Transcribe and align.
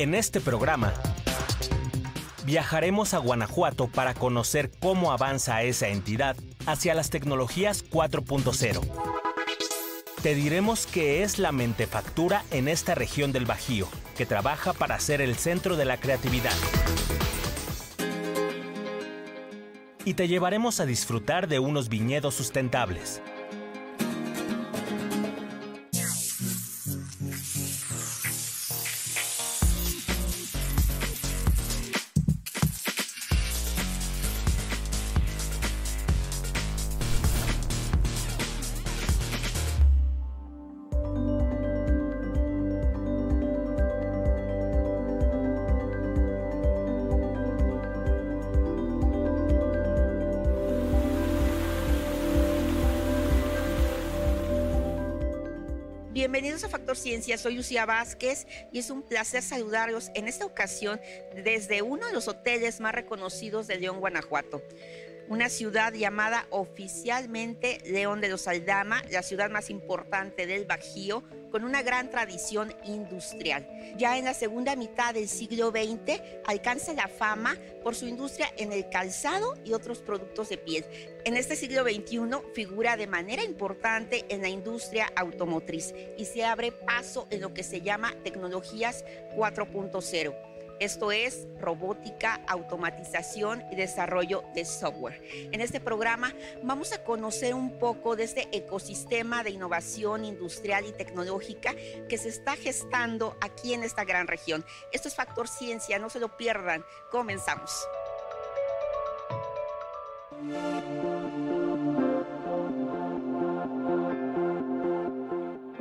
En 0.00 0.14
este 0.14 0.40
programa 0.40 0.94
viajaremos 2.46 3.12
a 3.12 3.18
Guanajuato 3.18 3.86
para 3.86 4.14
conocer 4.14 4.70
cómo 4.80 5.12
avanza 5.12 5.62
esa 5.62 5.88
entidad 5.88 6.36
hacia 6.64 6.94
las 6.94 7.10
tecnologías 7.10 7.84
4.0. 7.84 8.80
Te 10.22 10.34
diremos 10.34 10.86
qué 10.86 11.22
es 11.22 11.38
la 11.38 11.52
mentefactura 11.52 12.44
en 12.50 12.68
esta 12.68 12.94
región 12.94 13.30
del 13.32 13.44
Bajío, 13.44 13.88
que 14.16 14.24
trabaja 14.24 14.72
para 14.72 14.98
ser 15.00 15.20
el 15.20 15.36
centro 15.36 15.76
de 15.76 15.84
la 15.84 15.98
creatividad. 15.98 16.56
Y 20.06 20.14
te 20.14 20.28
llevaremos 20.28 20.80
a 20.80 20.86
disfrutar 20.86 21.46
de 21.46 21.58
unos 21.58 21.90
viñedos 21.90 22.34
sustentables 22.34 23.20
Bienvenidos 56.20 56.64
a 56.64 56.68
Factor 56.68 56.98
Ciencia, 56.98 57.38
soy 57.38 57.54
Lucía 57.54 57.86
Vázquez 57.86 58.46
y 58.72 58.78
es 58.78 58.90
un 58.90 59.00
placer 59.00 59.42
saludarlos 59.42 60.10
en 60.14 60.28
esta 60.28 60.44
ocasión 60.44 61.00
desde 61.34 61.80
uno 61.80 62.08
de 62.08 62.12
los 62.12 62.28
hoteles 62.28 62.78
más 62.78 62.94
reconocidos 62.94 63.66
de 63.66 63.76
León, 63.76 64.00
Guanajuato 64.00 64.60
una 65.30 65.48
ciudad 65.48 65.92
llamada 65.92 66.48
oficialmente 66.50 67.78
León 67.86 68.20
de 68.20 68.28
los 68.28 68.48
Aldama, 68.48 69.00
la 69.10 69.22
ciudad 69.22 69.48
más 69.48 69.70
importante 69.70 70.44
del 70.44 70.64
Bajío, 70.64 71.22
con 71.52 71.62
una 71.62 71.82
gran 71.82 72.10
tradición 72.10 72.74
industrial. 72.84 73.64
Ya 73.96 74.18
en 74.18 74.24
la 74.24 74.34
segunda 74.34 74.74
mitad 74.74 75.14
del 75.14 75.28
siglo 75.28 75.70
XX 75.70 76.20
alcanza 76.46 76.94
la 76.94 77.06
fama 77.06 77.56
por 77.84 77.94
su 77.94 78.08
industria 78.08 78.52
en 78.56 78.72
el 78.72 78.88
calzado 78.88 79.54
y 79.64 79.72
otros 79.72 80.00
productos 80.00 80.48
de 80.48 80.58
piel. 80.58 80.84
En 81.24 81.36
este 81.36 81.54
siglo 81.54 81.84
XXI 81.84 82.18
figura 82.52 82.96
de 82.96 83.06
manera 83.06 83.44
importante 83.44 84.24
en 84.30 84.42
la 84.42 84.48
industria 84.48 85.12
automotriz 85.14 85.94
y 86.18 86.24
se 86.24 86.44
abre 86.44 86.72
paso 86.72 87.28
en 87.30 87.40
lo 87.40 87.54
que 87.54 87.62
se 87.62 87.82
llama 87.82 88.16
tecnologías 88.24 89.04
4.0 89.36 90.49
esto 90.80 91.12
es 91.12 91.46
robótica, 91.60 92.40
automatización 92.48 93.62
y 93.70 93.76
desarrollo 93.76 94.42
de 94.54 94.64
software. 94.64 95.22
En 95.52 95.60
este 95.60 95.78
programa 95.78 96.32
vamos 96.62 96.92
a 96.94 97.04
conocer 97.04 97.54
un 97.54 97.78
poco 97.78 98.16
de 98.16 98.24
este 98.24 98.48
ecosistema 98.56 99.44
de 99.44 99.50
innovación 99.50 100.24
industrial 100.24 100.86
y 100.86 100.92
tecnológica 100.92 101.74
que 102.08 102.16
se 102.16 102.30
está 102.30 102.56
gestando 102.56 103.36
aquí 103.42 103.74
en 103.74 103.84
esta 103.84 104.04
gran 104.04 104.26
región. 104.26 104.64
Esto 104.90 105.08
es 105.08 105.14
Factor 105.14 105.48
Ciencia, 105.48 105.98
no 105.98 106.08
se 106.08 106.18
lo 106.18 106.36
pierdan. 106.38 106.82
Comenzamos. 107.10 107.86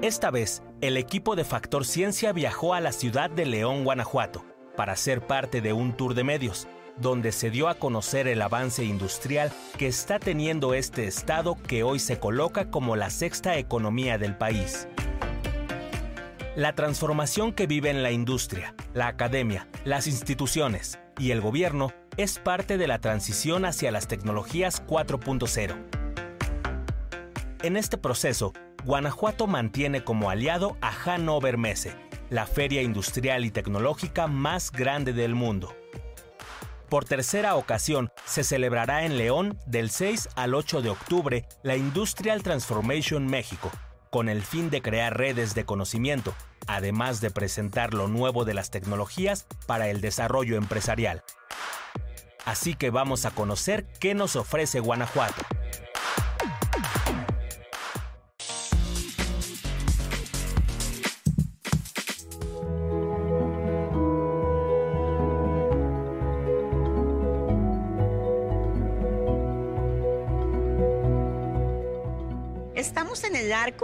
Esta 0.02 0.30
vez, 0.30 0.62
el 0.82 0.98
equipo 0.98 1.38
de 1.38 1.46
Factor 1.46 1.86
Ciencia 1.86 2.34
viajó 2.34 2.74
a 2.74 2.82
la 2.82 2.92
ciudad 2.92 3.30
de 3.30 3.46
León, 3.46 3.86
Guanajuato 3.86 4.44
para 4.80 4.96
ser 4.96 5.20
parte 5.20 5.60
de 5.60 5.74
un 5.74 5.92
tour 5.92 6.14
de 6.14 6.24
medios, 6.24 6.66
donde 6.96 7.34
se 7.34 7.50
dio 7.50 7.68
a 7.68 7.76
conocer 7.76 8.30
el 8.30 8.42
avance 8.42 8.86
industrial 8.86 9.52
que 9.78 9.88
está 9.88 10.20
teniendo 10.20 10.74
este 10.74 11.06
estado 11.06 11.58
que 11.68 11.84
hoy 11.84 12.00
se 12.00 12.18
coloca 12.18 12.72
como 12.72 12.96
la 12.96 13.10
sexta 13.10 13.58
economía 13.58 14.18
del 14.18 14.38
país. 14.38 14.88
La 16.56 16.76
transformación 16.76 17.52
que 17.52 17.68
vive 17.68 17.90
en 17.90 18.04
la 18.04 18.12
industria, 18.12 18.74
la 18.94 19.08
academia, 19.08 19.68
las 19.84 20.08
instituciones 20.08 20.98
y 21.18 21.32
el 21.32 21.42
gobierno 21.42 21.92
es 22.16 22.40
parte 22.40 22.78
de 22.78 22.88
la 22.88 23.00
transición 23.00 23.66
hacia 23.66 23.92
las 23.92 24.08
tecnologías 24.08 24.82
4.0. 24.88 25.76
En 27.64 27.76
este 27.76 27.98
proceso, 27.98 28.54
Guanajuato 28.86 29.46
mantiene 29.46 30.06
como 30.06 30.30
aliado 30.30 30.78
a 30.80 30.94
Hannover 30.94 31.58
Messe, 31.58 31.98
la 32.30 32.46
feria 32.46 32.82
industrial 32.82 33.46
y 33.46 33.52
tecnológica 33.52 34.28
más 34.28 34.72
grande 34.72 35.14
del 35.14 35.36
mundo. 35.36 35.76
Por 36.90 37.06
tercera 37.06 37.56
ocasión 37.56 38.12
se 38.26 38.44
celebrará 38.44 39.06
en 39.06 39.18
León 39.18 39.60
del 39.68 39.92
6 39.92 40.30
al 40.36 40.56
8 40.56 40.82
de 40.82 40.90
octubre 40.90 41.46
la 41.62 41.76
Industrial 41.76 42.42
Transformation 42.42 43.28
México, 43.28 43.72
con 44.10 44.28
el 44.28 44.42
fin 44.42 44.72
de 44.72 44.82
crear 44.82 45.16
redes 45.16 45.54
de 45.54 45.66
conocimiento, 45.66 46.34
además 46.66 47.22
de 47.22 47.30
presentar 47.30 47.94
lo 47.94 48.08
nuevo 48.08 48.44
de 48.44 48.56
las 48.56 48.72
tecnologías 48.72 49.46
para 49.68 49.90
el 49.90 50.02
desarrollo 50.02 50.58
empresarial. 50.58 51.24
Así 52.46 52.74
que 52.74 52.90
vamos 52.90 53.26
a 53.26 53.32
conocer 53.32 53.86
qué 54.00 54.16
nos 54.16 54.36
ofrece 54.36 54.80
Guanajuato. 54.80 55.44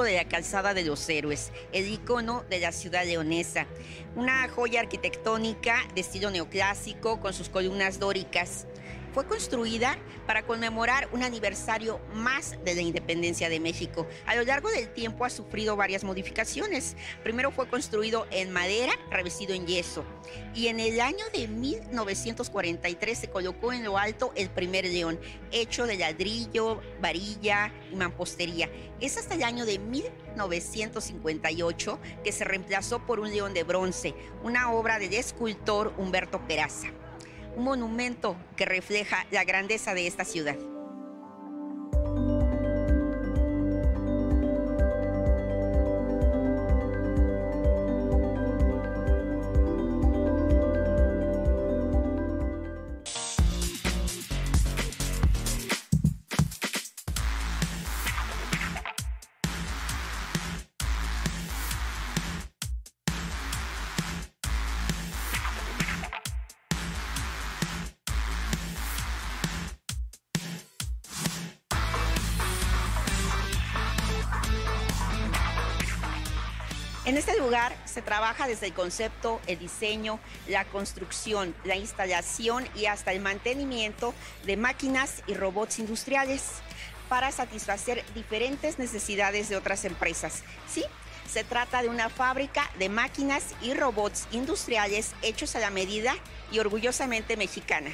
De 0.03 0.15
la 0.15 0.25
calzada 0.25 0.73
de 0.73 0.83
los 0.83 1.07
héroes, 1.09 1.51
el 1.71 1.87
icono 1.87 2.43
de 2.49 2.59
la 2.59 2.71
ciudad 2.71 3.05
leonesa, 3.05 3.65
una 4.15 4.47
joya 4.49 4.81
arquitectónica 4.81 5.77
de 5.93 6.01
estilo 6.01 6.31
neoclásico 6.31 7.19
con 7.19 7.33
sus 7.33 7.49
columnas 7.49 7.99
dóricas 7.99 8.67
fue 9.15 9.25
construida 9.25 9.97
para 10.27 10.45
conmemorar 10.45 11.09
un 11.13 11.23
aniversario 11.23 12.01
más 12.13 12.57
de 12.65 12.75
la 12.75 12.81
independencia 12.81 13.47
de 13.47 13.61
México. 13.61 14.05
A 14.25 14.35
lo 14.35 14.43
largo 14.43 14.69
del 14.69 14.89
tiempo 14.89 15.23
ha 15.23 15.29
sufrido 15.29 15.77
varias 15.77 16.03
modificaciones. 16.03 16.97
Primero 17.23 17.51
fue 17.51 17.69
construido 17.69 18.27
en 18.29 18.51
madera, 18.51 18.91
revestido 19.09 19.53
en 19.53 19.67
yeso. 19.67 20.03
Y 20.53 20.67
en 20.67 20.81
el 20.81 20.99
año 20.99 21.23
de 21.31 21.47
1943 21.47 23.17
se 23.17 23.29
colocó 23.29 23.71
en 23.71 23.85
lo 23.85 23.97
alto 23.97 24.33
el 24.35 24.49
primer 24.49 24.83
león, 24.83 25.17
hecho 25.53 25.87
de 25.87 25.95
ladrillo, 25.95 26.81
varilla 26.99 27.71
y 27.93 27.95
mampostería. 27.95 28.69
Es 28.99 29.15
hasta 29.15 29.35
el 29.35 29.43
año 29.43 29.65
de 29.65 29.79
1958 29.79 31.99
que 32.21 32.33
se 32.33 32.43
reemplazó 32.43 32.99
por 33.05 33.21
un 33.21 33.29
león 33.29 33.53
de 33.53 33.63
bronce, 33.63 34.13
una 34.43 34.73
obra 34.73 34.99
del 34.99 35.13
escultor 35.13 35.93
Humberto 35.97 36.45
Peraza 36.45 36.91
monumento 37.57 38.35
que 38.55 38.65
refleja 38.65 39.25
la 39.31 39.43
grandeza 39.43 39.93
de 39.93 40.07
esta 40.07 40.25
ciudad. 40.25 40.55
En 77.05 77.17
este 77.17 77.37
lugar 77.37 77.75
se 77.85 78.01
trabaja 78.01 78.47
desde 78.47 78.65
el 78.65 78.73
concepto, 78.73 79.39
el 79.45 79.59
diseño, 79.59 80.19
la 80.47 80.65
construcción, 80.65 81.53
la 81.63 81.75
instalación 81.75 82.67
y 82.75 82.87
hasta 82.87 83.11
el 83.11 83.19
mantenimiento 83.19 84.15
de 84.45 84.57
máquinas 84.57 85.21
y 85.27 85.35
robots 85.35 85.77
industriales 85.77 86.41
para 87.07 87.31
satisfacer 87.31 88.03
diferentes 88.15 88.79
necesidades 88.79 89.49
de 89.49 89.55
otras 89.55 89.85
empresas. 89.85 90.41
Sí, 90.67 90.83
se 91.31 91.43
trata 91.43 91.83
de 91.83 91.89
una 91.89 92.09
fábrica 92.09 92.71
de 92.79 92.89
máquinas 92.89 93.43
y 93.61 93.75
robots 93.75 94.27
industriales 94.31 95.11
hechos 95.21 95.55
a 95.55 95.59
la 95.59 95.69
medida 95.69 96.15
y 96.51 96.57
orgullosamente 96.57 97.37
mexicana. 97.37 97.91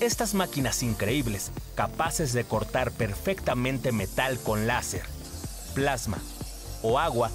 Estas 0.00 0.32
máquinas 0.32 0.82
increíbles, 0.82 1.52
capaces 1.74 2.32
de 2.32 2.44
cortar 2.44 2.90
perfectamente 2.90 3.92
metal 3.92 4.38
con 4.42 4.66
láser, 4.66 5.04
plasma, 5.74 6.18
o 6.82 6.98
agua 6.98 7.30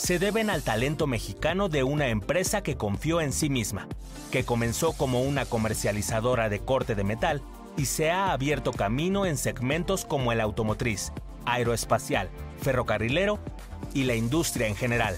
se 0.00 0.18
deben 0.18 0.48
al 0.48 0.62
talento 0.62 1.06
mexicano 1.06 1.68
de 1.68 1.82
una 1.82 2.08
empresa 2.08 2.62
que 2.62 2.76
confió 2.76 3.20
en 3.20 3.32
sí 3.32 3.50
misma, 3.50 3.86
que 4.30 4.44
comenzó 4.44 4.94
como 4.94 5.22
una 5.22 5.44
comercializadora 5.44 6.48
de 6.48 6.60
corte 6.60 6.94
de 6.94 7.04
metal 7.04 7.42
y 7.76 7.84
se 7.84 8.10
ha 8.10 8.32
abierto 8.32 8.72
camino 8.72 9.26
en 9.26 9.36
segmentos 9.36 10.06
como 10.06 10.32
el 10.32 10.40
automotriz, 10.40 11.12
aeroespacial, 11.44 12.30
ferrocarrilero 12.62 13.38
y 13.92 14.04
la 14.04 14.14
industria 14.14 14.68
en 14.68 14.76
general. 14.76 15.16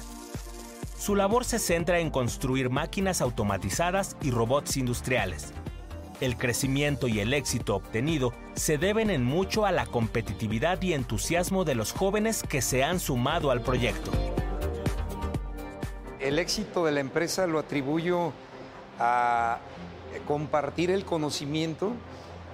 Su 0.99 1.17
labor 1.17 1.45
se 1.45 1.59
centra 1.59 1.99
en 1.99 2.11
construir 2.11 2.71
máquinas 2.71 3.21
automatizadas 3.21 4.17
y 4.23 4.31
robots 4.31 4.77
industriales. 4.77 5.53
El 6.23 6.37
crecimiento 6.37 7.09
y 7.09 7.19
el 7.19 7.35
éxito 7.35 7.75
obtenido 7.75 8.33
se 8.55 8.79
deben 8.79 9.11
en 9.11 9.25
mucho 9.25 9.67
a 9.67 9.73
la 9.73 9.87
competitividad 9.87 10.81
y 10.81 10.93
entusiasmo 10.93 11.65
de 11.65 11.75
los 11.75 11.91
jóvenes 11.91 12.45
que 12.49 12.63
se 12.63 12.85
han 12.85 13.01
sumado 13.01 13.51
al 13.51 13.61
proyecto. 13.61 14.13
El 16.21 16.39
éxito 16.39 16.85
de 16.85 16.93
la 16.93 17.01
empresa 17.01 17.49
lo 17.49 17.59
atribuyo 17.59 18.33
a 19.01 19.59
compartir 20.29 20.93
el 20.93 21.05
conocimiento, 21.05 21.91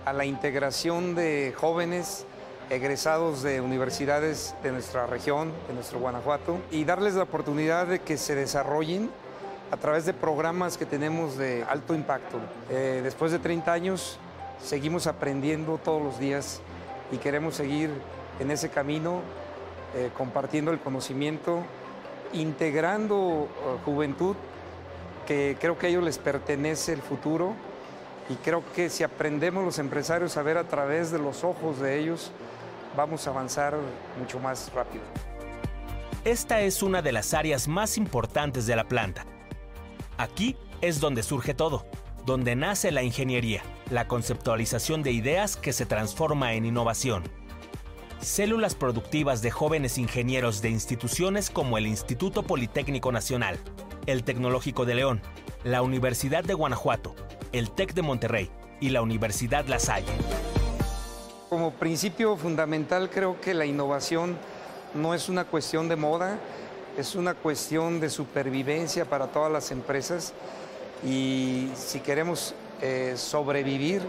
a 0.07 0.15
la 0.15 0.25
integración 0.25 1.15
de 1.15 1.53
jóvenes 1.55 2.25
egresados 2.71 3.43
de 3.43 3.61
universidades 3.61 4.55
de 4.63 4.73
nuestra 4.73 5.07
región, 5.07 5.53
de 5.69 5.75
nuestro 5.75 5.99
Guanajuato, 5.99 6.57
y 6.71 6.85
darles 6.85 7.17
la 7.17 7.25
oportunidad 7.25 7.87
de 7.87 7.99
que 7.99 8.17
se 8.17 8.35
desarrollen 8.35 9.11
a 9.71 9.77
través 9.77 10.07
de 10.07 10.15
programas 10.15 10.79
que 10.79 10.87
tenemos 10.87 11.37
de 11.37 11.65
alto 11.69 11.95
impacto. 11.95 12.39
Eh, 12.71 13.01
después 13.03 13.33
de 13.33 13.39
30 13.39 13.73
años 13.73 14.19
seguimos 14.63 15.07
aprendiendo 15.07 15.79
todos 15.79 16.03
los 16.03 16.19
días 16.19 16.61
y 17.13 17.19
queremos 17.19 17.55
seguir 17.55 17.91
en 18.41 18.51
ese 18.51 18.71
camino, 18.71 19.21
eh, 19.95 20.11
compartiendo 20.17 20.71
el 20.71 20.81
conocimiento, 20.81 21.63
integrando 22.33 23.49
eh, 23.49 23.79
juventud, 23.85 24.37
que 25.27 25.57
creo 25.61 25.79
que 25.79 25.87
a 25.87 25.91
ellos 25.91 26.05
les 26.05 26.19
pertenece 26.19 26.93
el 26.93 27.03
futuro 27.03 27.55
y 28.31 28.35
creo 28.37 28.63
que 28.75 28.91
si 28.91 29.05
aprendemos 29.05 29.65
los 29.65 29.79
empresarios 29.79 30.37
a 30.37 30.43
ver 30.43 30.59
a 30.59 30.65
través 30.65 31.11
de 31.11 31.19
los 31.19 31.45
ojos 31.45 31.79
de 31.79 31.99
ellos, 31.99 32.31
vamos 32.97 33.27
a 33.27 33.31
avanzar 33.31 33.75
mucho 34.19 34.39
más 34.39 34.73
rápido. 34.75 35.05
Esta 36.25 36.61
es 36.61 36.83
una 36.83 37.01
de 37.01 37.13
las 37.13 37.33
áreas 37.33 37.69
más 37.69 37.97
importantes 37.97 38.67
de 38.67 38.77
la 38.77 38.85
planta. 38.85 39.25
Aquí 40.19 40.57
es 40.81 40.99
donde 40.99 41.23
surge 41.23 41.55
todo, 41.55 41.87
donde 42.27 42.57
nace 42.57 42.91
la 42.91 43.05
ingeniería, 43.05 43.63
la 43.89 44.09
conceptualización 44.09 45.05
de 45.05 45.13
ideas 45.13 45.57
que 45.57 45.73
se 45.73 45.87
transforma 45.87 46.55
en 46.55 46.67
innovación. 46.67 47.23
Células 48.21 48.75
productivas 48.75 49.43
de 49.43 49.53
jóvenes 49.53 49.97
ingenieros 49.97 50.61
de 50.61 50.71
instituciones 50.71 51.51
como 51.51 51.79
el 51.79 51.87
Instituto 51.87 52.43
Politécnico 52.43 53.13
Nacional, 53.13 53.61
el 54.07 54.25
Tecnológico 54.25 54.85
de 54.85 54.97
León, 54.97 55.23
la 55.63 55.83
Universidad 55.83 56.43
de 56.43 56.55
Guanajuato, 56.55 57.15
el 57.53 57.71
TEC 57.71 57.95
de 57.95 58.03
Monterrey 58.03 58.51
y 58.81 58.89
la 58.89 59.03
Universidad 59.03 59.67
La 59.67 59.79
Salle. 59.79 60.13
Como 61.49 61.71
principio 61.71 62.37
fundamental 62.37 63.09
creo 63.09 63.41
que 63.41 63.55
la 63.55 63.67
innovación 63.67 64.37
no 64.95 65.15
es 65.15 65.29
una 65.29 65.45
cuestión 65.45 65.89
de 65.89 65.95
moda, 65.95 66.41
es 66.99 67.15
una 67.15 67.35
cuestión 67.35 68.01
de 68.01 68.11
supervivencia 68.11 69.05
para 69.05 69.29
todas 69.29 69.53
las 69.53 69.71
empresas 69.71 70.33
y 71.07 71.71
si 71.77 72.01
queremos 72.01 72.57
eh, 72.83 73.15
sobrevivir 73.17 74.03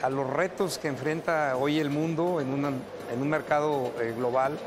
a 0.00 0.08
los 0.08 0.28
retos 0.30 0.78
que 0.78 0.88
enfrenta 0.88 1.54
hoy 1.58 1.78
el 1.78 1.90
mundo 1.90 2.40
en, 2.40 2.48
un 2.50 3.28
mercado 3.28 3.92
eh, 4.00 4.14
global, 4.16 4.58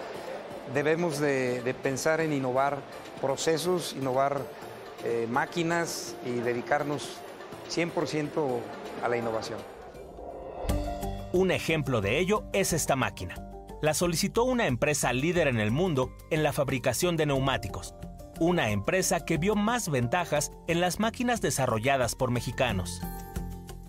debemos 0.71 1.17
de, 1.19 1.75
pensar 1.81 2.21
en 2.21 2.31
innovar 2.31 2.77
procesos, 3.21 3.93
innovar 3.93 4.39
eh, 5.03 5.27
máquinas 5.27 6.15
y 6.27 6.33
dedicarnos 6.33 7.17
100% 7.71 8.59
a 9.03 9.09
la 9.09 9.17
innovación. 9.17 9.57
Un 11.33 11.49
ejemplo 11.49 12.01
de 12.01 12.19
ello 12.19 12.43
es 12.53 12.71
esta 12.71 12.95
máquina. 12.95 13.46
La 13.79 13.93
solicitó 13.93 14.43
una 14.43 14.65
empresa 14.65 15.13
líder 15.13 15.47
en 15.47 15.59
el 15.59 15.69
mundo 15.69 16.11
en 16.31 16.41
la 16.41 16.51
fabricación 16.51 17.15
de 17.15 17.27
neumáticos, 17.27 17.93
una 18.39 18.71
empresa 18.71 19.23
que 19.23 19.37
vio 19.37 19.55
más 19.55 19.89
ventajas 19.89 20.51
en 20.65 20.81
las 20.81 20.99
máquinas 20.99 21.41
desarrolladas 21.41 22.15
por 22.15 22.31
mexicanos. 22.31 23.03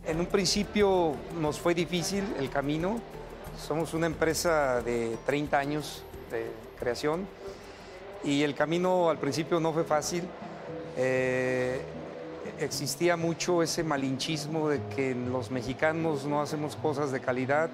En 0.05 0.21
un 0.21 0.27
principio 0.27 1.15
nos 1.41 1.59
fue 1.59 1.73
difícil 1.73 2.23
el 2.39 2.51
camino. 2.51 3.01
Somos 3.59 3.95
una 3.95 4.05
empresa 4.05 4.83
de 4.83 5.17
30 5.25 5.59
años 5.59 6.03
de 6.31 6.51
creación 6.79 7.27
y 8.23 8.43
el 8.43 8.55
camino 8.55 9.09
al 9.09 9.17
principio 9.17 9.59
no 9.59 9.73
fue 9.73 9.85
fácil. 9.85 10.25
Eh, 10.99 11.81
existía 12.61 13.17
mucho 13.17 13.63
ese 13.63 13.85
malinchismo 13.85 14.69
de 14.69 14.83
que 14.95 15.15
los 15.15 15.51
mexicanos 15.51 16.27
no 16.27 16.43
hacemos 16.43 16.77
cosas 16.77 17.11
de 17.11 17.21
calidad, 17.21 17.71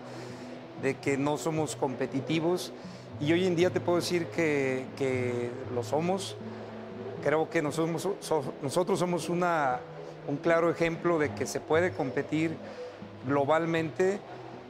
de 0.84 0.94
que 0.98 1.16
no 1.16 1.38
somos 1.38 1.76
competitivos. 1.76 2.72
Y 3.18 3.32
hoy 3.32 3.46
en 3.46 3.56
día 3.56 3.70
te 3.70 3.80
puedo 3.80 3.96
decir 3.96 4.26
que, 4.26 5.50
lo 5.74 5.82
somos. 5.82 6.36
Creo 7.24 7.48
que 7.48 7.62
nosotros, 7.62 8.06
nosotros 8.62 8.98
somos 8.98 9.30
una, 9.30 9.80
un 10.28 10.36
claro 10.36 10.70
ejemplo 10.70 11.18
de 11.18 11.32
que 11.32 11.46
se 11.46 11.58
puede 11.58 11.92
competir 11.92 12.54
globalmente. 13.26 14.20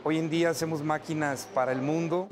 Hoy 0.05 0.19
en 0.19 0.31
día 0.31 0.51
hacemos 0.51 0.85
máquinas 0.85 1.49
para 1.53 1.73
el 1.73 1.83
mundo. 1.83 2.29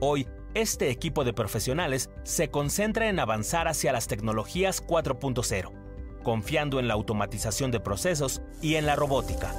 Hoy, 0.00 0.26
este 0.54 0.90
equipo 0.90 1.22
de 1.22 1.32
profesionales 1.32 2.10
se 2.24 2.50
concentra 2.50 3.08
en 3.08 3.20
avanzar 3.20 3.68
hacia 3.68 3.92
las 3.92 4.08
tecnologías 4.08 4.84
4.0 4.84 5.84
confiando 6.24 6.80
en 6.80 6.88
la 6.88 6.94
automatización 6.94 7.70
de 7.70 7.78
procesos 7.78 8.42
y 8.60 8.74
en 8.74 8.86
la 8.86 8.96
robótica. 8.96 9.54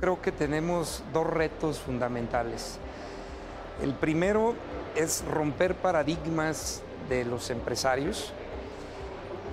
Creo 0.00 0.20
que 0.20 0.30
tenemos 0.30 1.02
dos 1.14 1.26
retos 1.26 1.78
fundamentales. 1.78 2.78
El 3.82 3.94
primero 3.94 4.54
es 4.94 5.24
romper 5.24 5.74
paradigmas 5.74 6.82
de 7.08 7.24
los 7.24 7.48
empresarios. 7.48 8.32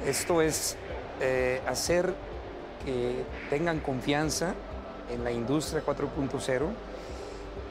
Esto 0.05 0.41
es 0.41 0.75
eh, 1.21 1.61
hacer 1.65 2.13
que 2.83 3.23
tengan 3.49 3.79
confianza 3.79 4.53
en 5.13 5.23
la 5.23 5.31
industria 5.31 5.81
4.0, 5.85 6.67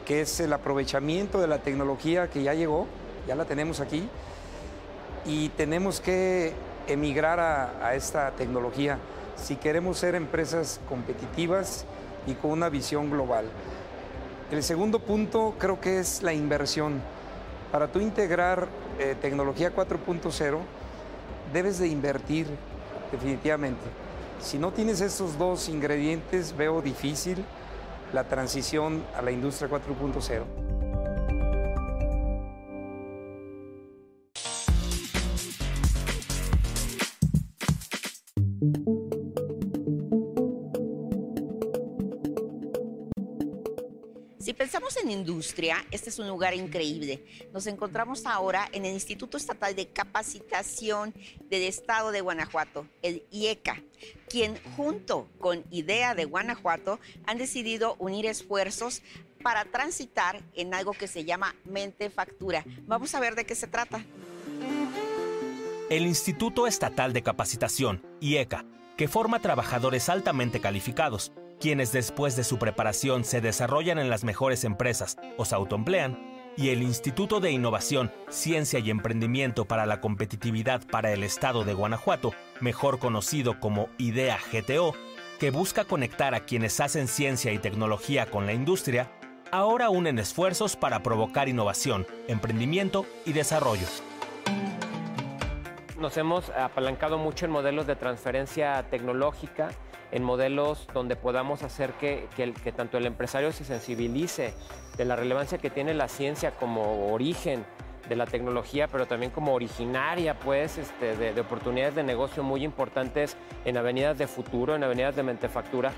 que 0.07 0.23
es 0.23 0.41
el 0.41 0.53
aprovechamiento 0.53 1.41
de 1.41 1.49
la 1.49 1.59
tecnología 1.59 2.29
que 2.29 2.43
ya 2.43 2.55
llegó, 2.55 2.87
ya 3.27 3.35
la 3.35 3.45
tenemos 3.45 3.81
aquí, 3.81 4.09
y 5.27 5.51
tenemos 5.51 6.01
que 6.01 6.55
emigrar 6.87 7.39
a, 7.39 7.95
esta 7.95 8.31
tecnología 8.33 8.99
si 9.37 9.57
queremos 9.57 9.99
ser 9.99 10.15
empresas 10.15 10.81
competitivas 10.89 11.85
y 12.27 12.35
con 12.35 12.51
una 12.53 12.69
visión 12.69 13.11
global. 13.11 13.47
El 14.51 14.63
segundo 14.63 14.99
punto 14.99 15.55
creo 15.59 15.81
que 15.81 15.99
es 15.99 16.23
la 16.23 16.33
inversión. 16.33 17.01
Para 17.71 17.91
tú 17.91 18.01
integrar 18.01 18.69
eh, 18.99 19.17
tecnología 19.21 19.75
4.0, 19.75 20.59
debes 21.53 21.79
de 21.79 21.89
invertir 21.89 22.47
definitivamente. 23.11 23.83
Si 24.41 24.59
no 24.59 24.73
tienes 24.73 25.01
esos 25.01 25.39
dos 25.39 25.69
ingredientes, 25.69 26.57
veo 26.57 26.83
difícil 26.83 27.45
la 28.13 28.25
transición 28.25 29.03
a 29.17 29.23
la 29.23 29.31
industria 29.31 29.71
4.0. 29.71 30.62
industria, 45.13 45.85
este 45.91 46.11
es 46.11 46.19
un 46.19 46.29
lugar 46.29 46.55
increíble. 46.55 47.25
Nos 47.53 47.67
encontramos 47.67 48.27
ahora 48.27 48.69
en 48.73 48.85
el 48.85 48.93
Instituto 48.93 49.37
Estatal 49.37 49.77
de 49.77 49.89
Capacitación 49.89 51.15
del 51.49 51.63
Estado 51.63 52.11
de 52.11 52.21
Guanajuato, 52.21 52.87
el 53.03 53.23
IECA, 53.31 53.83
quien 54.29 54.59
junto 54.77 55.29
con 55.39 55.65
IDEA 55.71 56.15
de 56.15 56.25
Guanajuato 56.25 56.99
han 57.27 57.39
decidido 57.39 57.97
unir 57.99 58.27
esfuerzos 58.27 59.03
para 59.43 59.65
transitar 59.65 60.43
en 60.55 60.75
algo 60.75 60.93
que 60.93 61.09
se 61.09 61.25
llama 61.25 61.55
mente 61.65 62.11
factura. 62.11 62.65
Vamos 62.87 63.15
a 63.15 63.21
ver 63.21 63.35
de 63.35 63.45
qué 63.45 63.55
se 63.55 63.67
trata. 63.67 64.05
El 65.91 66.07
Instituto 66.07 66.67
Estatal 66.67 67.13
de 67.13 67.23
Capacitación, 67.23 68.03
IECA, 68.21 68.65
que 68.97 69.09
forma 69.09 69.41
trabajadores 69.41 70.09
altamente 70.09 70.61
calificados, 70.61 71.33
quienes 71.63 71.93
después 71.93 72.35
de 72.35 72.43
su 72.43 72.59
preparación 72.59 73.23
se 73.23 73.41
desarrollan 73.41 74.01
en 74.01 74.11
las 74.11 74.25
mejores 74.25 74.65
empresas 74.65 75.17
o 75.37 75.45
se 75.45 75.55
autoemplean, 75.55 76.19
y 76.57 76.71
el 76.71 76.83
Instituto 76.83 77.39
de 77.39 77.53
Innovación, 77.53 78.11
Ciencia 78.29 78.81
y 78.81 78.91
Emprendimiento 78.91 79.65
para 79.65 79.87
la 79.87 80.01
Competitividad 80.01 80.83
para 80.85 81.13
el 81.13 81.23
Estado 81.23 81.63
de 81.63 81.73
Guanajuato, 81.73 82.33
mejor 82.59 82.99
conocido 82.99 83.61
como 83.61 83.91
IDEA 83.97 84.41
GTO, 84.53 84.97
que 85.39 85.53
busca 85.53 85.85
conectar 85.85 86.35
a 86.35 86.41
quienes 86.41 86.81
hacen 86.81 87.07
ciencia 87.07 87.53
y 87.53 87.59
tecnología 87.59 88.27
con 88.27 88.45
la 88.45 88.55
industria, 88.55 89.09
ahora 89.53 89.89
unen 89.89 90.19
esfuerzos 90.19 90.75
para 90.75 91.05
provocar 91.05 91.49
innovación, 91.49 92.09
emprendimiento 92.27 93.07
y 93.25 93.35
desarrollo. 93.35 93.87
Nos 95.97 96.17
hemos 96.17 96.51
apalancado 96.51 97.19
mucho 97.19 97.45
en 97.45 97.53
modelos 97.53 97.87
de 97.87 97.95
transferencia 97.95 98.85
tecnológica, 98.91 99.71
en 100.13 100.23
modelos 100.23 100.87
donde 100.93 101.17
podamos 101.17 101.63
hacer 101.63 101.95
que, 101.95 102.29
tanto 102.77 102.99
el 102.99 103.07
empresario 103.07 103.51
se 103.51 103.65
sensibilice 103.65 104.55
de 104.97 105.05
la 105.05 105.17
relevancia 105.17 105.59
que 105.59 105.71
tiene 105.71 105.95
la 105.95 106.07
ciencia 106.09 106.53
como 106.53 107.13
origen 107.13 107.65
de 108.09 108.17
la 108.17 108.27
tecnología, 108.27 108.89
pero 108.89 109.07
también 109.07 109.31
como 109.31 109.55
originaria, 109.55 110.39
pues, 110.39 110.77
este, 110.77 111.17
de, 111.17 111.41
oportunidades 111.41 111.95
de 111.95 112.03
negocio 112.03 112.43
muy 112.43 112.65
importantes 112.65 113.37
en 113.65 113.77
avenidas 113.77 114.19
de 114.19 114.27
futuro, 114.27 114.75
en 114.75 114.85
avenidas 114.85 115.17
de 115.17 115.23
mentefactura, 115.23 115.93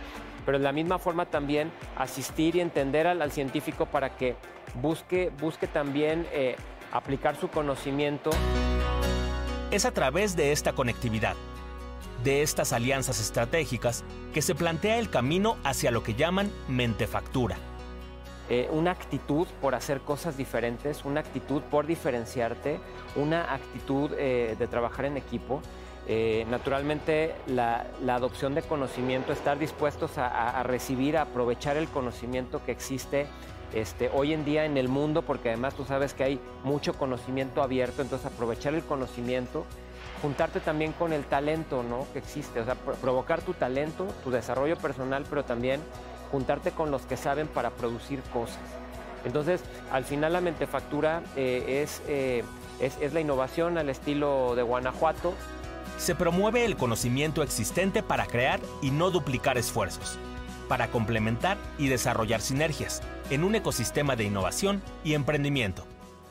pero 0.47 0.59
de 0.59 0.65
la 0.65 0.73
misma 0.73 0.99
forma 0.99 1.27
también 1.27 1.73
asistir 1.97 2.57
y 2.57 2.61
entender 2.61 3.07
al, 3.07 3.33
científico 3.33 3.87
para 3.87 4.17
que 4.17 4.37
busque, 4.81 5.33
busque 5.41 5.67
también 5.67 6.27
eh, 6.33 6.57
aplicar 6.93 7.37
su 7.37 7.49
conocimiento. 7.49 8.31
Es 9.71 9.85
a 9.87 9.91
través 9.91 10.37
de 10.37 10.53
esta 10.53 10.73
conectividad, 10.73 11.35
de 12.23 12.43
estas 12.43 12.73
alianzas 12.73 13.21
estratégicas, 13.21 14.05
que 14.33 14.43
se 14.43 14.55
plantea 14.55 14.99
el 14.99 15.11
camino 15.11 15.57
hacia 15.65 15.91
lo 15.91 16.03
que 16.03 16.15
llaman 16.15 16.53
mentefactura 16.69 17.57
eh, 18.51 18.69
una 18.71 18.91
actitud 18.91 19.47
por 19.63 19.75
hacer 19.75 20.01
cosas 20.01 20.37
diferentes, 20.37 21.07
una 21.07 21.21
actitud 21.21 21.63
por 21.63 21.87
diferenciarte, 21.87 22.79
una 23.17 23.55
actitud 23.55 24.11
eh, 24.19 24.55
de 24.59 24.67
trabajar 24.67 25.07
en 25.07 25.17
equipo. 25.17 25.63
Eh, 26.07 26.45
naturalmente, 26.51 27.35
la, 27.47 27.87
adopción 28.07 28.55
de 28.55 28.61
conocimiento, 28.61 29.33
estar 29.33 29.59
dispuestos 29.59 30.19
a, 30.19 30.63
recibir, 30.63 31.17
a 31.17 31.23
aprovechar 31.23 31.79
el 31.79 31.89
conocimiento 31.89 32.63
que 32.63 32.73
existe 32.73 33.27
este, 33.73 34.11
hoy 34.13 34.35
en 34.35 34.45
día 34.45 34.67
en 34.67 34.77
el 34.77 34.89
mundo, 34.89 35.23
porque 35.23 35.49
además 35.49 35.75
tú 35.75 35.87
sabes 35.87 36.13
que 36.13 36.25
hay 36.25 36.41
mucho 36.65 36.93
conocimiento 36.93 37.63
abierto, 37.63 38.03
entonces 38.03 38.27
aprovechar 38.27 38.75
el 38.75 38.83
conocimiento, 38.85 39.65
juntarte 40.25 40.61
también 40.61 40.93
con 40.93 41.13
el 41.13 41.25
talento 41.25 41.83
¿no? 41.83 42.07
que 42.15 42.19
existe, 42.19 42.59
o 42.59 42.65
sea, 42.65 42.77
provocar 42.77 43.43
tu 43.43 43.53
talento, 43.53 44.07
tu 44.25 44.31
desarrollo 44.31 44.79
personal, 44.79 45.27
pero 45.29 45.45
también 45.45 45.83
juntarte 46.31 46.71
con 46.71 46.91
los 46.91 47.03
que 47.03 47.19
saben 47.19 47.47
para 47.47 47.69
producir 47.69 48.23
cosas. 48.33 48.57
Entonces, 49.27 49.61
al 49.93 50.07
final 50.07 50.33
la 50.33 50.41
mentefactura 50.41 51.23
eh, 51.37 51.87
eh, 52.09 52.43
es, 52.81 52.97
es 53.03 53.13
la 53.13 53.21
innovación 53.21 53.77
al 53.77 53.91
estilo 53.91 54.55
de 54.55 54.63
Guanajuato. 54.63 55.35
Se 55.99 56.15
promueve 56.15 56.65
el 56.65 56.79
conocimiento 56.79 57.43
existente 57.43 58.03
para 58.03 58.25
crear 58.25 58.61
y 58.81 58.93
no 58.93 59.11
duplicar 59.11 59.59
esfuerzos, 59.59 60.19
para 60.71 60.89
complementar 60.89 61.59
y 61.77 61.89
desarrollar 61.89 62.41
sinergias 62.41 63.03
en 63.29 63.45
un 63.45 63.57
ecosistema 63.57 64.17
de 64.17 64.25
innovación 64.25 64.81
y 65.05 65.13
emprendimiento. 65.13 65.85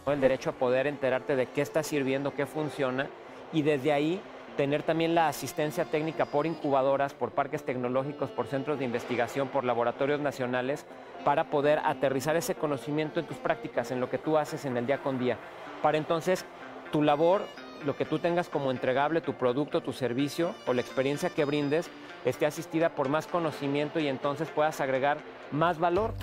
El 0.08 0.20
derecho 0.20 0.50
a 0.50 0.54
poder 0.54 0.88
enterarte 0.88 1.36
de 1.36 1.46
qué 1.46 1.62
está 1.62 1.84
sirviendo, 1.84 2.34
qué 2.34 2.48
funciona 2.48 3.08
y 3.54 3.62
desde 3.62 3.94
ahí 3.94 4.22
tener 4.58 4.84
también 4.84 5.16
la 5.16 5.28
asistencia 5.28 5.86
técnica 5.86 6.26
por 6.26 6.46
incubadoras, 6.46 7.14
por 7.14 7.32
parques 7.32 7.64
tecnológicos, 7.64 8.30
por 8.30 8.48
centros 8.48 8.80
de 8.80 8.86
investigación, 8.86 9.48
por 9.48 9.64
laboratorios 9.64 10.20
nacionales, 10.20 10.86
para 11.24 11.46
poder 11.46 11.80
aterrizar 11.84 12.36
ese 12.36 12.56
conocimiento 12.56 13.20
en 13.20 13.26
tus 13.26 13.38
prácticas, 13.38 13.92
en 13.92 14.00
lo 14.00 14.10
que 14.10 14.18
tú 14.18 14.38
haces 14.38 14.66
en 14.66 14.78
el 14.78 14.86
día 14.86 15.00
con 15.00 15.20
día. 15.20 15.38
Para 15.82 15.98
entonces 15.98 16.46
tu 16.92 17.02
labor, 17.02 17.42
lo 17.86 17.96
que 17.96 18.06
tú 18.06 18.20
tengas 18.20 18.50
como 18.50 18.72
entregable, 18.72 19.22
tu 19.22 19.34
producto, 19.34 19.82
tu 19.82 19.94
servicio 19.94 20.54
o 20.68 20.74
la 20.74 20.82
experiencia 20.82 21.30
que 21.30 21.46
brindes, 21.46 21.90
esté 22.26 22.46
asistida 22.46 22.90
por 22.90 23.10
más 23.10 23.28
conocimiento 23.28 24.00
y 24.00 24.08
entonces 24.08 24.50
puedas 24.50 24.80
agregar 24.82 25.18
más 25.52 25.80
valor. 25.80 26.14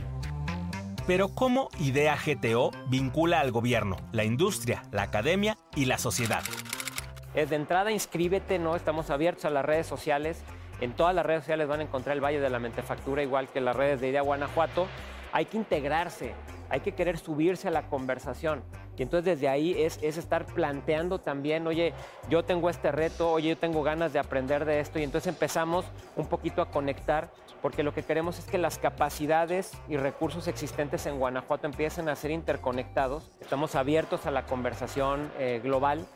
Pero 1.06 1.28
¿cómo 1.34 1.68
IDEA 1.80 2.16
GTO 2.16 2.70
vincula 2.86 3.40
al 3.40 3.50
gobierno, 3.50 3.96
la 4.12 4.24
industria, 4.24 4.82
la 4.92 5.02
academia 5.02 5.56
y 5.74 5.86
la 5.86 5.98
sociedad? 5.98 6.42
Es 7.34 7.50
de 7.50 7.56
entrada 7.56 7.92
inscríbete, 7.92 8.58
¿no? 8.58 8.76
Estamos 8.76 9.10
abiertos 9.10 9.44
a 9.44 9.50
las 9.50 9.64
redes 9.64 9.86
sociales. 9.86 10.42
En 10.80 10.92
todas 10.92 11.14
las 11.14 11.24
redes 11.24 11.42
sociales 11.42 11.68
van 11.68 11.80
a 11.80 11.82
encontrar 11.84 12.16
el 12.16 12.24
Valle 12.24 12.40
de 12.40 12.50
la 12.50 12.58
Mentefactura, 12.58 13.22
igual 13.22 13.48
que 13.48 13.60
las 13.60 13.76
redes 13.76 14.00
de 14.00 14.08
Idea 14.08 14.22
Guanajuato. 14.22 14.86
Hay 15.32 15.44
que 15.44 15.56
integrarse, 15.56 16.34
hay 16.70 16.80
que 16.80 16.92
querer 16.92 17.18
subirse 17.18 17.68
a 17.68 17.70
la 17.70 17.82
conversación. 17.82 18.64
Y 18.96 19.02
entonces 19.02 19.36
desde 19.36 19.48
ahí 19.48 19.80
es, 19.80 19.98
es 20.02 20.18
estar 20.18 20.44
planteando 20.44 21.20
también, 21.20 21.66
oye, 21.66 21.94
yo 22.28 22.44
tengo 22.44 22.68
este 22.68 22.92
reto, 22.92 23.30
oye, 23.30 23.50
yo 23.50 23.56
tengo 23.56 23.82
ganas 23.82 24.12
de 24.12 24.18
aprender 24.18 24.66
de 24.66 24.80
esto. 24.80 24.98
Y 24.98 25.04
entonces 25.04 25.32
empezamos 25.32 25.86
un 26.16 26.26
poquito 26.26 26.60
a 26.60 26.70
conectar, 26.70 27.30
porque 27.62 27.82
lo 27.82 27.94
que 27.94 28.02
queremos 28.02 28.38
es 28.38 28.44
que 28.44 28.58
las 28.58 28.78
capacidades 28.78 29.72
y 29.88 29.96
recursos 29.96 30.48
existentes 30.48 31.06
en 31.06 31.18
Guanajuato 31.18 31.66
empiecen 31.66 32.08
a 32.08 32.16
ser 32.16 32.30
interconectados. 32.30 33.30
Estamos 33.40 33.74
abiertos 33.74 34.26
a 34.26 34.30
la 34.30 34.44
conversación 34.44 35.30
eh, 35.38 35.60
global 35.62 36.06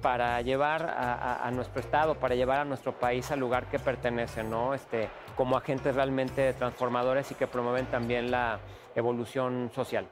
para 0.00 0.40
llevar 0.42 0.82
a, 0.82 1.50
nuestro 1.52 1.80
estado, 1.80 2.14
para 2.14 2.34
llevar 2.34 2.60
a 2.60 2.64
nuestro 2.64 2.98
país 2.98 3.30
al 3.30 3.40
lugar 3.40 3.68
que 3.70 3.78
pertenece. 3.78 4.42
Este, 4.74 5.08
como 5.36 5.56
agentes 5.56 5.94
realmente 5.94 6.52
transformadores 6.54 7.30
y 7.30 7.34
que 7.34 7.46
promueven 7.46 7.86
también 7.86 8.30
la 8.30 8.60
evolución 8.94 9.70
social. 9.74 10.10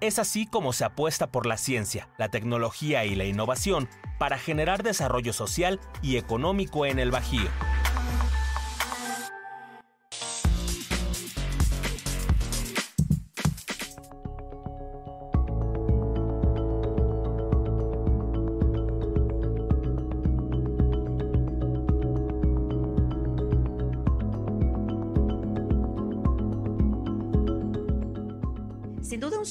Es 0.00 0.18
así 0.18 0.46
como 0.46 0.72
se 0.72 0.84
apuesta 0.84 1.28
por 1.28 1.46
la 1.46 1.56
ciencia, 1.56 2.08
la 2.18 2.28
tecnología 2.28 3.04
y 3.04 3.14
la 3.14 3.24
innovación 3.24 3.88
para 4.18 4.38
generar 4.38 4.82
desarrollo 4.82 5.32
social 5.32 5.80
y 6.02 6.16
económico 6.16 6.86
en 6.86 6.98
el 6.98 7.10
Bajío. 7.10 7.48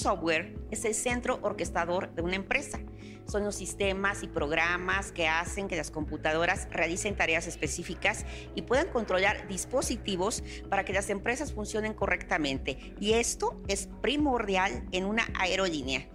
Software 0.03 0.53
es 0.69 0.83
el 0.83 0.93
centro 0.93 1.39
orquestador 1.41 2.13
de 2.13 2.21
una 2.21 2.35
empresa. 2.35 2.77
Son 3.25 3.45
los 3.45 3.55
sistemas 3.55 4.21
y 4.21 4.27
programas 4.27 5.13
que 5.13 5.29
hacen 5.29 5.69
que 5.69 5.77
las 5.77 5.91
computadoras 5.91 6.67
realicen 6.71 7.15
tareas 7.15 7.47
específicas 7.47 8.25
y 8.53 8.63
puedan 8.63 8.89
controlar 8.89 9.47
dispositivos 9.47 10.43
para 10.69 10.83
que 10.83 10.91
las 10.91 11.09
empresas 11.09 11.53
funcionen 11.53 11.93
correctamente. 11.93 12.93
Y 12.99 13.13
esto 13.13 13.61
es 13.69 13.87
primordial 14.01 14.85
en 14.91 15.05
una 15.05 15.23
aerolínea. 15.39 16.05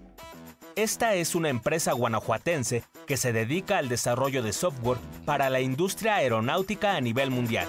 Esta 0.77 1.15
es 1.15 1.35
una 1.35 1.49
empresa 1.49 1.93
guanajuatense 1.93 2.85
que 3.07 3.17
se 3.17 3.33
dedica 3.33 3.79
al 3.79 3.89
desarrollo 3.89 4.43
de 4.43 4.53
software 4.53 4.99
para 5.25 5.49
la 5.49 5.61
industria 5.61 6.17
aeronáutica 6.17 6.95
a 6.95 7.01
nivel 7.01 7.31
mundial. 7.31 7.67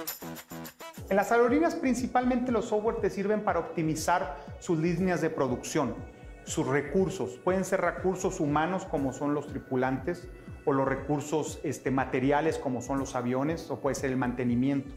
En 1.10 1.16
las 1.16 1.32
aerolíneas 1.32 1.74
principalmente 1.74 2.52
los 2.52 2.66
software 2.66 3.00
te 3.00 3.10
sirven 3.10 3.42
para 3.42 3.58
optimizar 3.58 4.36
sus 4.60 4.78
líneas 4.78 5.20
de 5.20 5.28
producción, 5.28 5.96
sus 6.44 6.66
recursos. 6.66 7.38
Pueden 7.44 7.64
ser 7.64 7.80
recursos 7.80 8.40
humanos 8.40 8.84
como 8.84 9.12
son 9.12 9.34
los 9.34 9.46
tripulantes 9.46 10.28
o 10.64 10.72
los 10.72 10.86
recursos 10.86 11.60
este, 11.62 11.90
materiales 11.90 12.58
como 12.58 12.82
son 12.82 12.98
los 12.98 13.14
aviones 13.14 13.70
o 13.70 13.80
puede 13.80 13.94
ser 13.94 14.10
el 14.10 14.16
mantenimiento. 14.16 14.90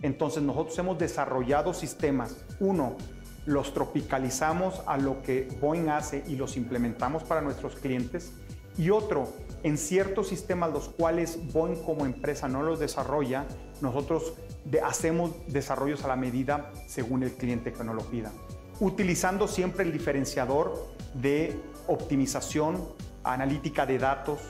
Entonces 0.00 0.42
nosotros 0.42 0.78
hemos 0.78 0.98
desarrollado 0.98 1.74
sistemas. 1.74 2.44
Uno, 2.60 2.96
los 3.46 3.74
tropicalizamos 3.74 4.82
a 4.86 4.98
lo 4.98 5.22
que 5.22 5.48
Boeing 5.60 5.88
hace 5.88 6.24
y 6.26 6.36
los 6.36 6.56
implementamos 6.56 7.24
para 7.24 7.40
nuestros 7.40 7.76
clientes. 7.76 8.32
Y 8.76 8.90
otro, 8.90 9.32
en 9.62 9.76
ciertos 9.78 10.28
sistemas 10.28 10.72
los 10.72 10.88
cuales 10.88 11.38
Boeing 11.52 11.82
como 11.82 12.06
empresa 12.06 12.48
no 12.48 12.62
los 12.62 12.78
desarrolla, 12.78 13.46
nosotros 13.80 14.34
hacemos 14.82 15.32
desarrollos 15.48 16.04
a 16.04 16.08
la 16.08 16.16
medida 16.16 16.70
según 16.86 17.22
el 17.22 17.32
cliente 17.32 17.72
que 17.72 17.84
nos 17.84 17.94
lo 17.94 18.02
pida. 18.02 18.32
Utilizando 18.80 19.46
siempre 19.48 19.84
el 19.84 19.92
diferenciador 19.92 20.88
de 21.14 21.56
optimización, 21.86 22.88
analítica 23.24 23.86
de 23.86 23.98
datos, 23.98 24.40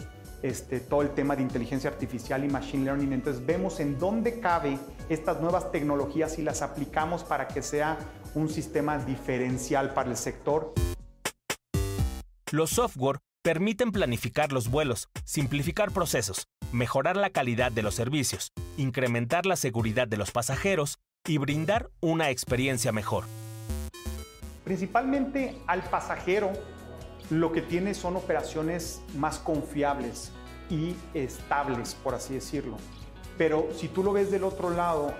este, 0.42 0.80
todo 0.80 1.02
el 1.02 1.10
tema 1.10 1.36
de 1.36 1.42
inteligencia 1.42 1.88
artificial 1.90 2.44
y 2.44 2.48
machine 2.48 2.84
learning. 2.84 3.12
Entonces 3.12 3.44
vemos 3.44 3.78
en 3.80 3.98
dónde 3.98 4.40
cabe 4.40 4.78
estas 5.08 5.40
nuevas 5.40 5.70
tecnologías 5.70 6.38
y 6.38 6.42
las 6.42 6.62
aplicamos 6.62 7.22
para 7.24 7.48
que 7.48 7.62
sea 7.62 7.98
un 8.34 8.48
sistema 8.48 8.98
diferencial 8.98 9.94
para 9.94 10.10
el 10.10 10.16
sector. 10.16 10.72
Los 12.50 12.70
software 12.70 13.18
permiten 13.42 13.92
planificar 13.92 14.52
los 14.52 14.68
vuelos, 14.68 15.08
simplificar 15.24 15.90
procesos, 15.90 16.48
mejorar 16.72 17.16
la 17.16 17.30
calidad 17.30 17.72
de 17.72 17.82
los 17.82 17.94
servicios, 17.94 18.52
incrementar 18.76 19.46
la 19.46 19.56
seguridad 19.56 20.06
de 20.08 20.16
los 20.16 20.30
pasajeros 20.30 20.98
y 21.26 21.38
brindar 21.38 21.90
una 22.00 22.30
experiencia 22.30 22.92
mejor. 22.92 23.24
Principalmente 24.64 25.60
al 25.66 25.82
pasajero 25.82 26.52
lo 27.30 27.52
que 27.52 27.62
tiene 27.62 27.94
son 27.94 28.16
operaciones 28.16 29.02
más 29.16 29.38
confiables 29.38 30.32
y 30.70 30.94
estables, 31.14 31.94
por 31.94 32.14
así 32.14 32.34
decirlo. 32.34 32.76
Pero 33.38 33.68
si 33.74 33.88
tú 33.88 34.02
lo 34.02 34.12
ves 34.12 34.30
del 34.30 34.44
otro 34.44 34.70
lado, 34.70 35.14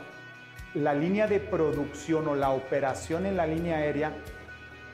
la 0.75 0.95
línea 0.95 1.27
de 1.27 1.41
producción 1.41 2.29
o 2.29 2.35
la 2.35 2.51
operación 2.51 3.27
en 3.27 3.37
la 3.37 3.47
línea 3.47 3.79
aérea 3.79 4.13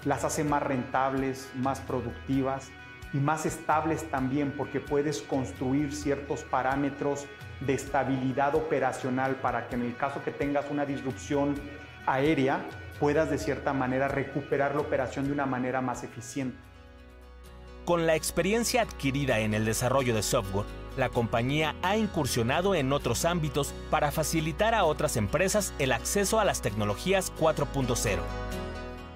las 0.04 0.24
hace 0.24 0.44
más 0.44 0.62
rentables, 0.62 1.50
más 1.56 1.80
productivas 1.80 2.70
y 3.12 3.18
más 3.18 3.46
estables 3.46 4.08
también 4.10 4.52
porque 4.56 4.80
puedes 4.80 5.22
construir 5.22 5.94
ciertos 5.94 6.42
parámetros 6.44 7.26
de 7.60 7.74
estabilidad 7.74 8.54
operacional 8.54 9.36
para 9.36 9.68
que 9.68 9.76
en 9.76 9.82
el 9.82 9.96
caso 9.96 10.22
que 10.22 10.30
tengas 10.30 10.70
una 10.70 10.84
disrupción 10.84 11.54
aérea 12.06 12.60
puedas 13.00 13.30
de 13.30 13.38
cierta 13.38 13.72
manera 13.72 14.08
recuperar 14.08 14.74
la 14.74 14.80
operación 14.80 15.26
de 15.26 15.32
una 15.32 15.46
manera 15.46 15.80
más 15.80 16.04
eficiente. 16.04 16.58
Con 17.84 18.06
la 18.06 18.16
experiencia 18.16 18.82
adquirida 18.82 19.38
en 19.38 19.54
el 19.54 19.64
desarrollo 19.64 20.14
de 20.14 20.22
software, 20.22 20.66
la 20.98 21.08
compañía 21.08 21.74
ha 21.82 21.96
incursionado 21.96 22.74
en 22.74 22.92
otros 22.92 23.24
ámbitos 23.24 23.72
para 23.90 24.10
facilitar 24.10 24.74
a 24.74 24.84
otras 24.84 25.16
empresas 25.16 25.72
el 25.78 25.92
acceso 25.92 26.38
a 26.38 26.44
las 26.44 26.60
tecnologías 26.60 27.32
4.0. 27.38 28.18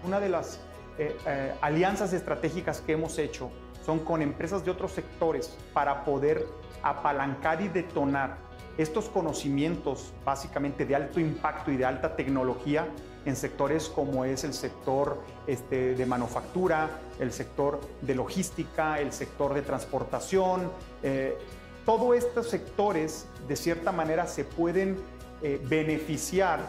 Una 0.04 0.20
de 0.20 0.28
las 0.28 0.60
eh, 0.98 1.16
eh, 1.26 1.52
alianzas 1.60 2.12
estratégicas 2.12 2.80
que 2.80 2.92
hemos 2.92 3.18
hecho 3.18 3.50
son 3.84 3.98
con 3.98 4.22
empresas 4.22 4.64
de 4.64 4.70
otros 4.70 4.92
sectores 4.92 5.58
para 5.74 6.04
poder 6.04 6.46
apalancar 6.82 7.60
y 7.60 7.68
detonar 7.68 8.38
estos 8.78 9.08
conocimientos 9.08 10.12
básicamente 10.24 10.86
de 10.86 10.94
alto 10.94 11.20
impacto 11.20 11.70
y 11.70 11.76
de 11.76 11.84
alta 11.84 12.16
tecnología 12.16 12.86
en 13.24 13.36
sectores 13.36 13.88
como 13.88 14.24
es 14.24 14.44
el 14.44 14.52
sector 14.52 15.20
este, 15.46 15.94
de 15.94 16.06
manufactura, 16.06 16.90
el 17.20 17.32
sector 17.32 17.80
de 18.00 18.14
logística, 18.14 19.00
el 19.00 19.12
sector 19.12 19.54
de 19.54 19.62
transportación. 19.62 20.70
Eh, 21.02 21.36
todos 21.84 22.16
estos 22.16 22.48
sectores 22.48 23.26
de 23.48 23.56
cierta 23.56 23.92
manera 23.92 24.26
se 24.26 24.44
pueden 24.44 24.96
eh, 25.42 25.60
beneficiar 25.68 26.60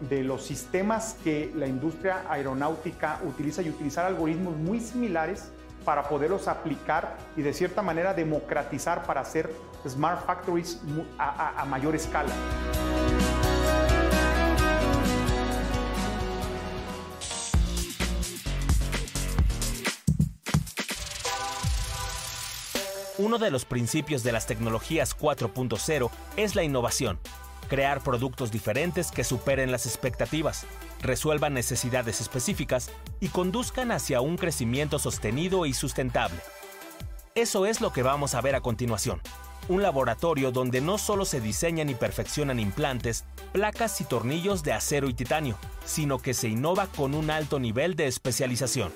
de 0.00 0.22
los 0.22 0.44
sistemas 0.44 1.16
que 1.24 1.52
la 1.54 1.66
industria 1.66 2.24
aeronáutica 2.28 3.20
utiliza 3.24 3.62
y 3.62 3.70
utilizar 3.70 4.06
algoritmos 4.06 4.56
muy 4.56 4.80
similares 4.80 5.50
para 5.84 6.08
poderlos 6.08 6.48
aplicar 6.48 7.16
y 7.36 7.42
de 7.42 7.52
cierta 7.52 7.82
manera 7.82 8.14
democratizar 8.14 9.04
para 9.04 9.22
hacer 9.22 9.50
smart 9.88 10.24
factories 10.24 10.80
a, 11.18 11.60
a 11.60 11.64
mayor 11.64 11.96
escala. 11.96 12.32
Uno 23.28 23.36
de 23.36 23.50
los 23.50 23.66
principios 23.66 24.22
de 24.22 24.32
las 24.32 24.46
tecnologías 24.46 25.14
4.0 25.14 26.10
es 26.38 26.54
la 26.54 26.62
innovación, 26.62 27.18
crear 27.68 28.02
productos 28.02 28.50
diferentes 28.50 29.10
que 29.10 29.22
superen 29.22 29.70
las 29.70 29.84
expectativas, 29.84 30.64
resuelvan 31.02 31.52
necesidades 31.52 32.22
específicas 32.22 32.90
y 33.20 33.28
conduzcan 33.28 33.92
hacia 33.92 34.22
un 34.22 34.38
crecimiento 34.38 34.98
sostenido 34.98 35.66
y 35.66 35.74
sustentable. 35.74 36.38
Eso 37.34 37.66
es 37.66 37.82
lo 37.82 37.92
que 37.92 38.02
vamos 38.02 38.34
a 38.34 38.40
ver 38.40 38.54
a 38.54 38.62
continuación. 38.62 39.20
Un 39.68 39.82
laboratorio 39.82 40.50
donde 40.50 40.80
no 40.80 40.96
solo 40.96 41.26
se 41.26 41.42
diseñan 41.42 41.90
y 41.90 41.94
perfeccionan 41.94 42.58
implantes, 42.58 43.26
placas 43.52 44.00
y 44.00 44.04
tornillos 44.04 44.62
de 44.62 44.72
acero 44.72 45.06
y 45.06 45.12
titanio, 45.12 45.58
sino 45.84 46.18
que 46.18 46.32
se 46.32 46.48
innova 46.48 46.86
con 46.86 47.14
un 47.14 47.28
alto 47.28 47.58
nivel 47.60 47.94
de 47.94 48.06
especialización. 48.06 48.90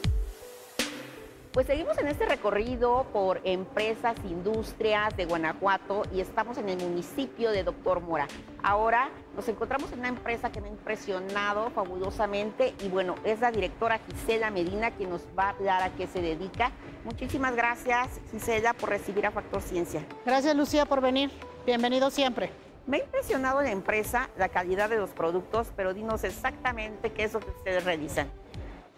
Pues 1.53 1.67
seguimos 1.67 1.99
en 1.99 2.09
este 2.09 2.25
recorrido 2.25 3.05
por 3.13 3.43
empresas, 3.45 4.17
industrias 4.25 5.15
de 5.19 5.27
Guanajuato 5.27 6.05
y 6.11 6.23
estamos 6.23 6.57
en 6.57 6.71
el 6.71 6.79
municipio 6.79 7.51
de 7.51 7.63
Doctor 7.63 8.01
Mora. 8.01 8.27
Ahora 8.63 9.11
nos 9.37 9.47
encontramos 9.49 9.93
en 9.93 9.99
una 9.99 10.09
empresa 10.09 10.51
que 10.51 10.63
me 10.63 10.69
ha 10.69 10.71
impresionado 10.71 11.69
fabulosamente 11.73 12.73
y 12.83 12.89
bueno, 12.89 13.17
es 13.25 13.41
la 13.41 13.51
directora 13.51 13.99
Gisela 13.99 14.51
Medina 14.51 14.93
quien 14.93 15.11
nos 15.11 15.27
va 15.39 15.49
a 15.49 15.49
hablar 15.51 15.83
a 15.83 15.91
qué 15.91 16.07
se 16.07 16.23
dedica. 16.23 16.71
Muchísimas 17.05 17.55
gracias 17.55 18.09
Gisela 18.31 18.73
por 18.73 18.89
recibir 18.89 19.27
a 19.27 19.31
Factor 19.31 19.61
Ciencia. 19.61 20.07
Gracias 20.25 20.57
Lucía 20.57 20.87
por 20.87 21.03
venir. 21.03 21.31
Bienvenido 21.67 22.11
siempre. 22.11 22.49
Me 22.87 22.97
ha 22.97 23.01
impresionado 23.01 23.61
la 23.61 23.73
empresa, 23.73 24.31
la 24.39 24.49
calidad 24.49 24.89
de 24.89 24.97
los 24.97 25.11
productos, 25.11 25.69
pero 25.77 25.93
dinos 25.93 26.25
exactamente 26.25 27.13
qué 27.13 27.25
es 27.25 27.35
lo 27.35 27.41
que 27.41 27.51
ustedes 27.51 27.85
realizan 27.85 28.31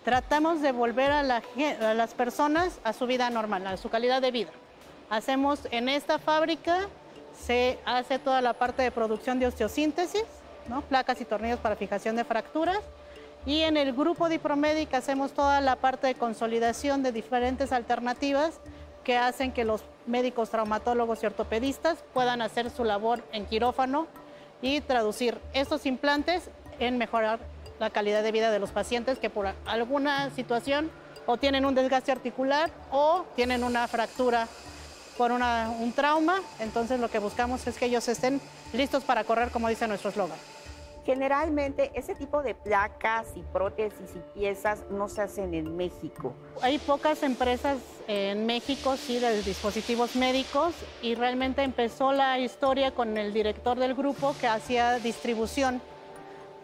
tratamos 0.05 0.61
de 0.61 0.71
volver 0.73 1.11
a, 1.11 1.23
las 1.23 2.15
personas 2.15 2.79
a 2.85 2.93
su 2.93 3.07
vida 3.07 3.31
normal, 3.31 3.67
a 3.67 3.77
su 3.77 3.89
calidad 3.89 4.21
de 4.21 4.31
vida. 4.31 4.51
Hacemos 5.11 5.61
en 5.71 5.89
esta 5.89 6.19
fábrica, 6.19 6.89
se 7.39 7.79
hace 7.85 8.19
toda 8.19 8.41
la 8.43 8.53
parte 8.53 8.83
de 8.83 8.91
producción 8.91 9.39
de 9.39 9.47
osteosíntesis, 9.47 10.25
¿no? 10.69 10.83
placas 10.83 11.21
y 11.21 11.25
tornillos 11.25 11.59
para 11.59 11.77
fijación 11.77 12.17
de 12.17 12.25
fracturas. 12.25 12.81
Y 13.47 13.63
en 13.63 13.77
el 13.77 13.93
grupo 13.93 14.29
Dipromedic 14.29 14.93
hacemos 14.95 15.33
toda 15.33 15.61
la 15.61 15.77
parte 15.77 16.07
de 16.07 16.15
consolidación 16.15 17.03
de 17.03 17.13
diferentes 17.13 17.73
alternativas 17.73 18.61
que 19.05 19.19
hacen 19.19 19.53
que 19.53 19.65
los 19.65 19.85
médicos 20.07 20.51
traumatólogos 20.51 21.23
y 21.23 21.27
ortopedistas 21.27 21.99
puedan 22.15 22.41
hacer 22.41 22.71
su 22.71 22.85
labor 22.85 23.23
en 23.33 23.45
quirófano 23.45 24.07
y 24.63 24.81
traducir 24.81 25.39
estos 25.53 25.85
implantes 25.85 26.49
en 26.79 26.97
mejorar 26.97 27.39
la 27.79 27.91
calidad 27.91 28.23
de 28.23 28.33
vida 28.33 28.51
de 28.51 28.59
los 28.59 28.71
pacientes 28.71 29.19
que 29.19 29.31
por 29.31 29.47
alguna 29.67 30.31
situación 30.31 30.91
o 31.27 31.37
tienen 31.37 31.65
un 31.65 31.75
desgaste 31.75 32.13
articular 32.13 32.71
o 32.91 33.25
tienen 33.35 33.65
una 33.65 33.89
fractura 33.89 34.47
por 35.17 35.33
un 35.33 35.93
trauma. 35.93 36.41
Entonces 36.59 37.01
lo 37.01 37.09
que 37.09 37.19
buscamos 37.19 37.67
es 37.67 37.77
que 37.77 37.87
ellos 37.87 38.07
estén 38.09 38.41
listos 38.73 39.05
para 39.05 39.25
correr, 39.25 39.51
como 39.51 39.69
dice 39.69 39.87
nuestro 39.87 40.11
eslogan. 40.11 40.39
Generalmente 41.05 41.91
ese 41.95 42.15
tipo 42.15 42.43
de 42.43 42.55
placas 42.55 43.27
y 43.37 43.43
prótesis 43.43 44.11
y 44.17 44.39
piezas 44.39 44.85
no 44.91 45.11
se 45.11 45.21
hacen 45.21 45.53
en 45.53 45.77
México. 45.77 46.35
Hay 46.63 46.79
pocas 46.79 47.23
empresas 47.23 47.77
en 48.09 48.47
México, 48.47 48.97
sí, 48.97 49.19
de 49.19 49.43
dispositivos 49.43 50.17
médicos 50.17 50.75
y 51.03 51.15
realmente 51.15 51.63
empezó 51.63 52.13
la 52.13 52.39
historia 52.39 52.93
con 52.93 53.19
el 53.19 53.35
director 53.35 53.79
del 53.79 53.95
grupo 53.95 54.35
que 54.41 54.47
hacía 54.47 54.95
distribución 54.99 55.83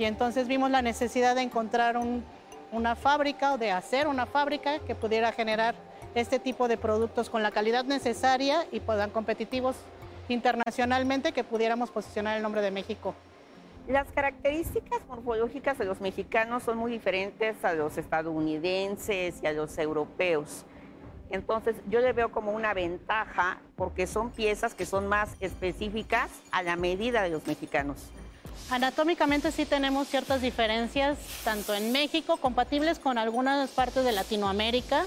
y 0.01 0.07
entonces 0.07 0.49
vimos 0.49 0.71
la 0.71 0.81
necesidad 0.81 1.35
de 1.35 1.43
encontrar 1.43 2.01
una 2.73 2.97
fábrica 2.97 3.53
o 3.53 3.59
de 3.59 3.71
hacer 3.71 4.09
una 4.09 4.25
fábrica 4.25 4.79
que 4.79 4.95
pudiera 4.95 5.31
generar 5.31 5.75
este 6.15 6.39
tipo 6.39 6.69
de 6.69 6.79
productos 6.79 7.29
con 7.29 7.43
la 7.43 7.51
calidad 7.51 7.85
necesaria 7.85 8.65
y 8.73 8.81
puedan 8.81 9.11
competitivos 9.11 9.77
internacionalmente 10.31 11.33
que 11.33 11.45
pudiéramos 11.45 11.91
posicionar 11.91 12.39
el 12.39 12.43
nombre 12.43 12.63
de 12.63 12.71
México. 12.71 13.15
Las 13.89 14.11
características 14.13 15.07
morfológicas 15.07 15.77
de 15.77 15.85
los 15.85 16.01
mexicanos 16.01 16.63
son 16.63 16.79
muy 16.79 16.91
diferentes 16.91 17.63
a 17.63 17.75
los 17.75 17.99
estadounidenses 17.99 19.43
y 19.43 19.47
a 19.47 19.53
los 19.53 19.77
europeos. 19.77 20.65
Entonces 21.29 21.77
yo 21.91 22.01
le 22.01 22.15
veo 22.15 22.31
como 22.31 22.53
una 22.53 22.73
ventaja 22.73 23.61
porque 23.77 24.07
son 24.07 24.31
piezas 24.31 24.75
que 24.75 24.87
son 24.87 25.09
más 25.09 25.37
específicas 25.41 26.31
a 26.53 26.63
la 26.63 26.77
medida 26.77 27.23
de 27.23 27.29
los 27.29 27.47
mexicanos. 27.47 28.11
Anatómicamente 28.68 29.51
sí 29.51 29.66
tenemos 29.66 30.09
ciertas 30.09 30.42
diferencias, 30.42 31.18
tanto 31.44 31.75
en 31.75 31.92
México, 31.92 32.37
compatibles 32.37 32.99
con 32.99 33.18
algunas 33.18 33.70
partes 33.70 34.05
de 34.05 34.12
Latinoamérica, 34.12 35.07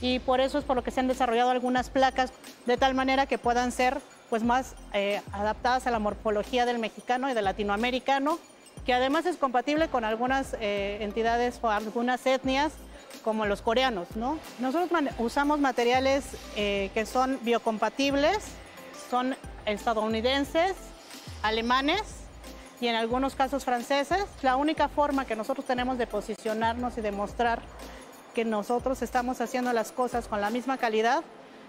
y 0.00 0.18
por 0.18 0.40
eso 0.40 0.58
es 0.58 0.64
por 0.64 0.76
lo 0.76 0.84
que 0.84 0.90
se 0.90 1.00
han 1.00 1.08
desarrollado 1.08 1.50
algunas 1.50 1.90
placas 1.90 2.32
de 2.66 2.76
tal 2.76 2.94
manera 2.94 3.26
que 3.26 3.38
puedan 3.38 3.72
ser 3.72 4.00
pues, 4.30 4.42
más 4.42 4.74
eh, 4.92 5.20
adaptadas 5.32 5.86
a 5.86 5.90
la 5.90 5.98
morfología 5.98 6.66
del 6.66 6.78
mexicano 6.78 7.30
y 7.30 7.34
del 7.34 7.44
latinoamericano, 7.44 8.38
que 8.84 8.94
además 8.94 9.26
es 9.26 9.36
compatible 9.36 9.88
con 9.88 10.04
algunas 10.04 10.56
eh, 10.60 10.98
entidades 11.00 11.58
o 11.62 11.70
algunas 11.70 12.26
etnias 12.26 12.72
como 13.22 13.46
los 13.46 13.62
coreanos. 13.62 14.08
¿no? 14.16 14.38
Nosotros 14.58 14.90
usamos 15.18 15.60
materiales 15.60 16.24
eh, 16.56 16.90
que 16.94 17.06
son 17.06 17.38
biocompatibles, 17.42 18.38
son 19.10 19.36
estadounidenses, 19.66 20.74
alemanes, 21.42 22.02
y 22.82 22.88
en 22.88 22.96
algunos 22.96 23.36
casos 23.36 23.64
franceses. 23.64 24.26
La 24.42 24.56
única 24.56 24.88
forma 24.88 25.24
que 25.24 25.36
nosotros 25.36 25.64
tenemos 25.64 25.98
de 25.98 26.08
posicionarnos 26.08 26.98
y 26.98 27.00
demostrar 27.00 27.62
que 28.34 28.44
nosotros 28.44 29.02
estamos 29.02 29.40
haciendo 29.40 29.72
las 29.72 29.92
cosas 29.92 30.26
con 30.26 30.40
la 30.40 30.50
misma 30.50 30.76
calidad 30.78 31.22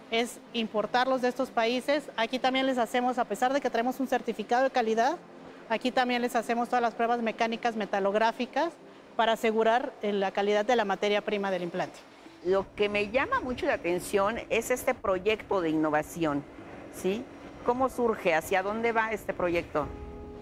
es 0.10 0.39
importarlos 0.54 1.21
de 1.21 1.28
estos 1.28 1.52
países. 1.52 2.10
Aquí 2.17 2.39
también 2.39 2.65
les 2.65 2.80
hacemos, 2.80 3.19
a 3.19 3.26
pesar 3.26 3.54
de 3.54 3.62
que 3.62 3.69
tenemos 3.69 3.99
un 3.99 4.08
certificado 4.08 4.63
de 4.63 4.71
calidad, 4.71 5.17
aquí 5.69 5.91
también 5.91 6.21
les 6.23 6.36
hacemos 6.36 6.67
todas 6.67 6.82
las 6.82 6.95
pruebas 6.95 7.21
mecánicas 7.21 7.76
metalográficas 7.76 8.73
para 9.15 9.34
asegurar 9.34 9.93
eh, 10.02 10.13
la 10.13 10.32
calidad 10.32 10.65
de 10.65 10.76
la 10.76 10.84
materia 10.84 11.21
prima 11.21 11.52
del 11.52 11.62
implante. 11.62 11.99
Lo 12.43 12.65
que 12.76 12.89
me 12.89 13.12
llama 13.12 13.39
mucho 13.39 13.67
la 13.67 13.76
atención 13.76 14.39
es 14.49 14.71
este 14.71 14.95
proyecto 14.95 15.62
de 15.62 15.69
innovación, 15.69 16.43
¿sí? 16.91 17.23
¿Cómo 17.67 17.89
surge? 17.89 18.34
¿Hacia 18.34 18.63
dónde 18.63 18.91
va 18.91 19.12
este 19.12 19.34
proyecto? 19.34 19.88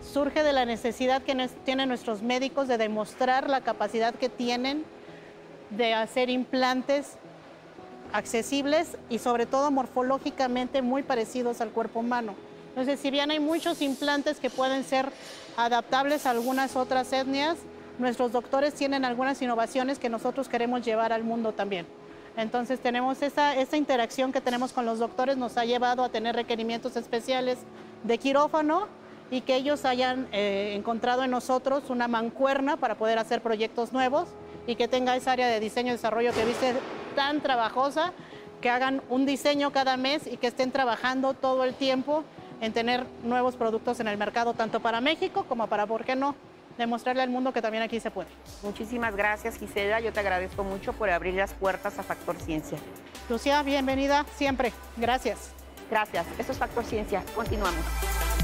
Surge 0.02 0.44
de 0.44 0.54
la 0.54 0.66
necesidad 0.66 1.22
que 1.22 1.50
tienen 1.64 1.90
nuestros 1.90 2.22
médicos 2.22 2.68
de 2.68 2.78
demostrar 2.78 3.50
la 3.50 3.62
capacidad 3.62 4.14
que 4.14 4.30
tienen 4.30 4.84
de 5.70 5.94
hacer 5.94 6.30
implantes 6.30 7.14
accesibles 8.14 8.98
y 9.10 9.20
sobre 9.20 9.46
todo 9.46 9.72
morfológicamente 9.72 10.82
muy 10.82 11.04
parecidos 11.04 11.62
al 11.62 11.70
cuerpo 11.70 12.00
humano. 12.00 12.36
Entonces, 12.70 13.00
si 13.00 13.12
bien 13.12 13.32
hay 13.32 13.40
muchos 13.40 13.82
implantes 13.82 14.40
que 14.40 14.50
pueden 14.50 14.84
ser 14.84 15.12
adaptables 15.58 16.26
a 16.26 16.32
algunas 16.32 16.76
otras 16.76 17.12
etnias, 17.14 17.58
nuestros 18.00 18.32
doctores 18.32 18.74
tienen 18.74 19.06
algunas 19.06 19.42
innovaciones 19.42 20.00
que 20.00 20.10
nosotros 20.10 20.50
queremos 20.50 20.84
llevar 20.84 21.14
al 21.14 21.24
mundo 21.24 21.52
también. 21.54 21.86
Entonces 22.38 22.80
tenemos 22.80 23.22
esa, 23.22 23.56
esa 23.56 23.76
interacción 23.76 24.32
que 24.32 24.40
tenemos 24.40 24.72
con 24.72 24.86
los 24.86 25.00
doctores, 25.00 25.36
nos 25.36 25.58
ha 25.58 25.66
llevado 25.66 26.04
a 26.04 26.10
tener 26.10 26.36
requerimientos 26.36 26.96
especiales 26.96 27.58
de 28.04 28.18
quirófano 28.18 28.88
y 29.32 29.42
que 29.42 29.56
ellos 29.56 29.86
hayan 29.86 30.28
eh, 30.34 30.74
encontrado 30.76 31.24
en 31.24 31.32
nosotros 31.32 31.90
una 31.90 32.08
mancuerna 32.08 32.78
para 32.78 32.96
poder 32.96 33.18
hacer 33.18 33.42
proyectos 33.42 33.94
nuevos 33.94 34.28
y 34.68 34.76
que 34.76 34.88
tenga 34.88 35.16
esa 35.16 35.32
área 35.32 35.48
de 35.48 35.60
diseño 35.60 35.90
y 35.90 35.92
desarrollo 35.94 36.34
que 36.34 36.46
viste 36.46 36.76
tan 37.16 37.42
trabajosa, 37.42 38.12
que 38.60 38.70
hagan 38.70 39.02
un 39.10 39.26
diseño 39.26 39.72
cada 39.72 39.98
mes 39.98 40.28
y 40.28 40.38
que 40.38 40.48
estén 40.48 40.72
trabajando 40.72 41.34
todo 41.34 41.64
el 41.64 41.74
tiempo 41.74 42.24
en 42.60 42.74
tener 42.74 43.06
nuevos 43.24 43.56
productos 43.56 44.00
en 44.02 44.08
el 44.08 44.18
mercado, 44.18 44.54
tanto 44.54 44.82
para 44.82 45.02
México 45.02 45.46
como 45.48 45.66
para, 45.68 45.88
¿por 45.88 46.04
qué 46.06 46.16
no?, 46.16 46.36
demostrarle 46.78 47.22
al 47.22 47.30
mundo 47.30 47.54
que 47.54 47.62
también 47.62 47.84
aquí 47.84 48.00
se 48.00 48.12
puede. 48.12 48.30
Muchísimas 48.64 49.16
gracias, 49.16 49.58
Gisela. 49.58 50.00
Yo 50.00 50.14
te 50.14 50.20
agradezco 50.20 50.64
mucho 50.64 50.94
por 50.94 51.10
abrir 51.10 51.34
las 51.34 51.54
puertas 51.54 51.98
a 52.00 52.04
Factor 52.04 52.38
Ciencia. 52.40 52.78
Lucía, 53.30 53.62
bienvenida 53.64 54.26
siempre. 54.36 54.72
Gracias. 54.98 55.52
Gracias. 55.90 56.26
Esto 56.38 56.52
es 56.54 56.58
Factor 56.58 56.86
Ciencia. 56.86 57.24
Continuamos. 57.36 58.41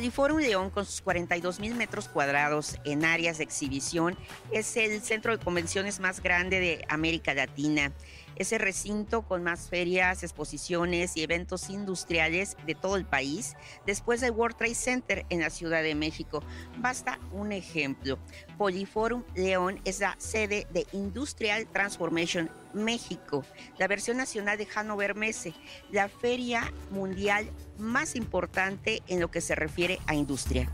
Poliforum 0.00 0.38
León, 0.38 0.70
con 0.70 0.86
sus 0.86 1.02
42 1.02 1.60
mil 1.60 1.74
metros 1.74 2.08
cuadrados 2.08 2.78
en 2.84 3.04
áreas 3.04 3.36
de 3.36 3.44
exhibición, 3.44 4.16
es 4.50 4.74
el 4.78 5.02
centro 5.02 5.36
de 5.36 5.44
convenciones 5.44 6.00
más 6.00 6.22
grande 6.22 6.58
de 6.58 6.86
América 6.88 7.34
Latina. 7.34 7.92
Ese 8.40 8.56
recinto 8.56 9.20
con 9.20 9.42
más 9.42 9.68
ferias, 9.68 10.22
exposiciones 10.22 11.14
y 11.14 11.22
eventos 11.22 11.68
industriales 11.68 12.56
de 12.64 12.74
todo 12.74 12.96
el 12.96 13.04
país, 13.04 13.54
después 13.84 14.22
del 14.22 14.30
World 14.30 14.56
Trade 14.56 14.74
Center 14.74 15.26
en 15.28 15.40
la 15.40 15.50
Ciudad 15.50 15.82
de 15.82 15.94
México. 15.94 16.42
Basta 16.78 17.18
un 17.32 17.52
ejemplo. 17.52 18.18
Poliforum 18.56 19.24
León 19.34 19.78
es 19.84 20.00
la 20.00 20.14
sede 20.16 20.66
de 20.72 20.86
Industrial 20.92 21.66
Transformation 21.66 22.50
México, 22.72 23.44
la 23.76 23.88
versión 23.88 24.16
nacional 24.16 24.56
de 24.56 24.64
Hannover 24.64 25.14
Messe, 25.14 25.52
la 25.90 26.08
feria 26.08 26.72
mundial 26.90 27.50
más 27.76 28.16
importante 28.16 29.02
en 29.06 29.20
lo 29.20 29.30
que 29.30 29.42
se 29.42 29.54
refiere 29.54 29.98
a 30.06 30.14
industria. 30.14 30.72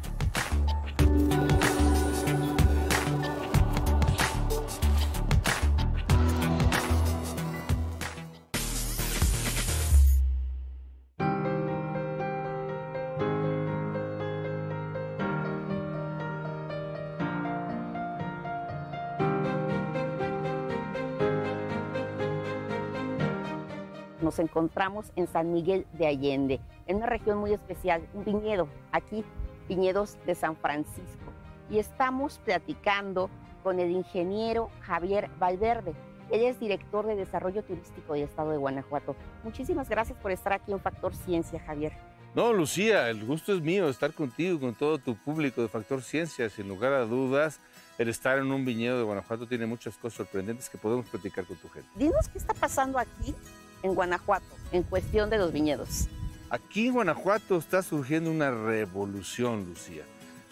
Nos 24.37 24.39
encontramos 24.39 25.07
en 25.17 25.27
San 25.27 25.53
Miguel 25.53 25.87
de 25.95 26.07
Allende, 26.07 26.61
en 26.87 26.97
una 26.97 27.07
región 27.07 27.39
muy 27.39 27.53
especial, 27.53 28.07
un 28.13 28.25
viñedo, 28.25 28.69
aquí, 28.93 29.25
viñedos 29.69 30.19
de 30.27 30.35
San 30.35 30.57
Francisco. 30.57 31.33
Y 31.71 31.79
estamos 31.79 32.39
platicando 32.45 33.31
con 33.63 33.81
el 33.81 33.91
ingeniero 33.91 34.71
Javier 34.81 35.31
Valverde. 35.39 35.95
Él 36.31 36.43
es 36.43 36.61
director 36.61 37.07
de 37.07 37.17
Desarrollo 37.17 37.63
Turístico 37.65 38.13
del 38.13 38.25
Estado 38.25 38.51
de 38.51 38.59
Guanajuato. 38.59 39.17
Muchísimas 39.43 39.89
gracias 39.89 40.19
por 40.19 40.31
estar 40.31 40.53
aquí 40.53 40.73
en 40.73 40.81
Factor 40.81 41.15
Ciencia, 41.15 41.59
Javier. 41.61 41.93
No, 42.35 42.53
Lucía, 42.53 43.09
el 43.09 43.25
gusto 43.25 43.55
es 43.55 43.63
mío 43.63 43.89
estar 43.89 44.13
contigo, 44.13 44.61
con 44.61 44.75
todo 44.75 44.99
tu 44.99 45.17
público 45.17 45.63
de 45.63 45.69
Factor 45.69 46.03
Ciencia. 46.03 46.51
Sin 46.51 46.69
lugar 46.69 46.93
a 46.93 47.07
dudas, 47.07 47.61
el 47.97 48.11
estar 48.11 48.39
en 48.39 48.53
un 48.53 48.67
viñedo 48.67 48.99
de 48.99 49.05
Guanajuato 49.05 49.47
tiene 49.47 49.65
muchas 49.65 49.97
cosas 49.97 50.19
sorprendentes 50.19 50.69
que 50.69 50.77
podemos 50.77 51.09
platicar 51.09 51.47
con 51.47 51.57
tu 51.57 51.69
gente. 51.71 51.89
Dinos 51.95 52.29
qué 52.29 52.39
está 52.39 52.53
pasando 52.53 52.99
aquí 52.99 53.35
en 53.83 53.95
Guanajuato 53.95 54.47
en 54.73 54.83
cuestión 54.83 55.31
de 55.31 55.39
los 55.39 55.53
viñedos? 55.53 56.09
Aquí 56.51 56.87
en 56.87 56.95
Guanajuato 56.95 57.59
está 57.59 57.83
surgiendo 57.83 58.31
una 58.31 58.51
revolución, 58.51 59.67
Lucía. 59.67 60.05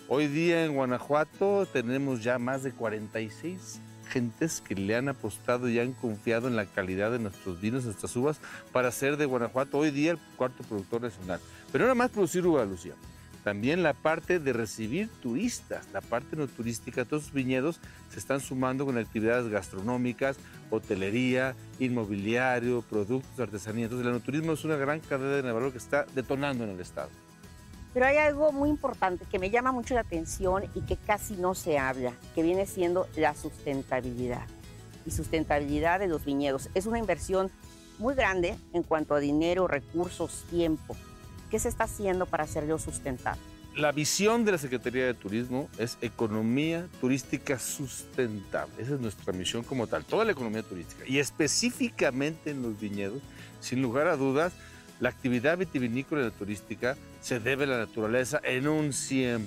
Hoy 0.09 0.27
día 0.27 0.65
en 0.65 0.75
Guanajuato 0.75 1.67
tenemos 1.67 2.23
ya 2.23 2.39
más 2.39 2.63
de 2.63 2.73
46 2.73 3.81
gentes 4.09 4.61
que 4.61 4.75
le 4.75 4.97
han 4.97 5.09
apostado 5.09 5.69
y 5.69 5.79
han 5.79 5.93
confiado 5.93 6.47
en 6.49 6.57
la 6.57 6.67
calidad 6.67 7.11
de 7.11 7.19
nuestros 7.19 7.61
vinos, 7.61 7.85
nuestras 7.85 8.15
uvas, 8.17 8.39
para 8.73 8.91
ser 8.91 9.17
de 9.17 9.25
Guanajuato 9.25 9.79
hoy 9.79 9.91
día 9.91 10.13
el 10.13 10.19
cuarto 10.37 10.63
productor 10.65 11.03
nacional. 11.03 11.41
Pero 11.73 11.85
no 11.85 11.89
nada 11.89 11.95
más 11.95 12.11
producir 12.11 12.47
uva, 12.47 12.65
Lucía. 12.65 12.95
También 13.45 13.83
la 13.83 13.93
parte 13.93 14.39
de 14.39 14.55
recibir 14.55 15.11
turistas, 15.23 15.87
la 15.93 16.01
parte 16.01 16.35
no 16.35 16.47
turística, 16.47 17.05
todos 17.05 17.25
los 17.25 17.33
viñedos 17.35 17.79
se 18.11 18.19
están 18.19 18.41
sumando 18.41 18.87
con 18.87 18.97
actividades 18.97 19.49
gastronómicas, 19.49 20.39
hotelería, 20.71 21.55
inmobiliario, 21.79 22.81
productos, 22.81 23.39
artesanía. 23.39 23.85
Entonces 23.85 24.07
el 24.07 24.23
turismo 24.23 24.55
es 24.55 24.65
una 24.65 24.77
gran 24.77 25.01
cadena 25.01 25.47
de 25.47 25.53
valor 25.53 25.73
que 25.73 25.79
está 25.79 26.07
detonando 26.15 26.65
en 26.65 26.71
el 26.71 26.81
Estado. 26.81 27.11
Pero 27.93 28.07
hay 28.07 28.17
algo 28.17 28.51
muy 28.51 28.71
importante 28.71 29.27
que 29.31 29.39
me 29.39 29.51
llama 29.51 29.73
mucho 29.73 29.95
la 29.95 30.01
atención 30.01 30.65
y 30.75 30.81
que 30.81 30.97
casi 30.97 31.37
no 31.37 31.55
se 31.55 31.79
habla, 31.79 32.15
que 32.35 32.43
viene 32.43 32.67
siendo 32.67 33.07
la 33.15 33.35
sustentabilidad 33.35 34.47
y 35.05 35.11
sustentabilidad 35.11 36.01
de 36.01 36.09
los 36.09 36.25
viñedos. 36.25 36.71
Es 36.75 36.87
una 36.87 36.99
inversión 36.99 37.51
muy 37.99 38.15
grande 38.15 38.57
en 38.73 38.83
cuanto 38.83 39.15
a 39.15 39.21
dinero, 39.21 39.69
recursos, 39.69 40.47
tiempo. 40.51 40.97
¿Qué 41.55 41.61
se 41.61 41.69
está 41.69 41.85
haciendo 41.85 42.27
para 42.27 42.43
hacerlo 42.43 42.81
sustentable? 42.81 43.41
La 43.77 43.93
visión 43.93 44.45
de 44.45 44.51
la 44.51 44.59
Secretaría 44.59 45.07
de 45.07 45.15
Turismo 45.15 45.69
es 45.79 45.99
economía 46.01 46.89
turística 47.01 47.61
sustentable. 47.61 48.75
Esa 48.83 48.95
es 48.95 49.01
nuestra 49.01 49.33
misión 49.33 49.63
como 49.63 49.87
tal, 49.87 50.05
toda 50.05 50.25
la 50.25 50.33
economía 50.33 50.65
turística. 50.65 51.05
Y 51.07 51.21
específicamente 51.21 52.51
en 52.51 52.61
los 52.61 52.81
viñedos, 52.81 53.23
sin 53.61 53.83
lugar 53.83 54.09
a 54.09 54.17
dudas, 54.17 54.53
la 54.99 55.11
actividad 55.11 55.57
vitivinícola 55.57 56.23
y 56.23 56.25
la 56.25 56.31
turística 56.33 56.97
se 57.21 57.39
debe 57.39 57.63
a 57.63 57.69
la 57.69 57.79
naturaleza 57.79 58.41
en 58.43 58.67
un 58.67 58.89
100%. 58.89 59.47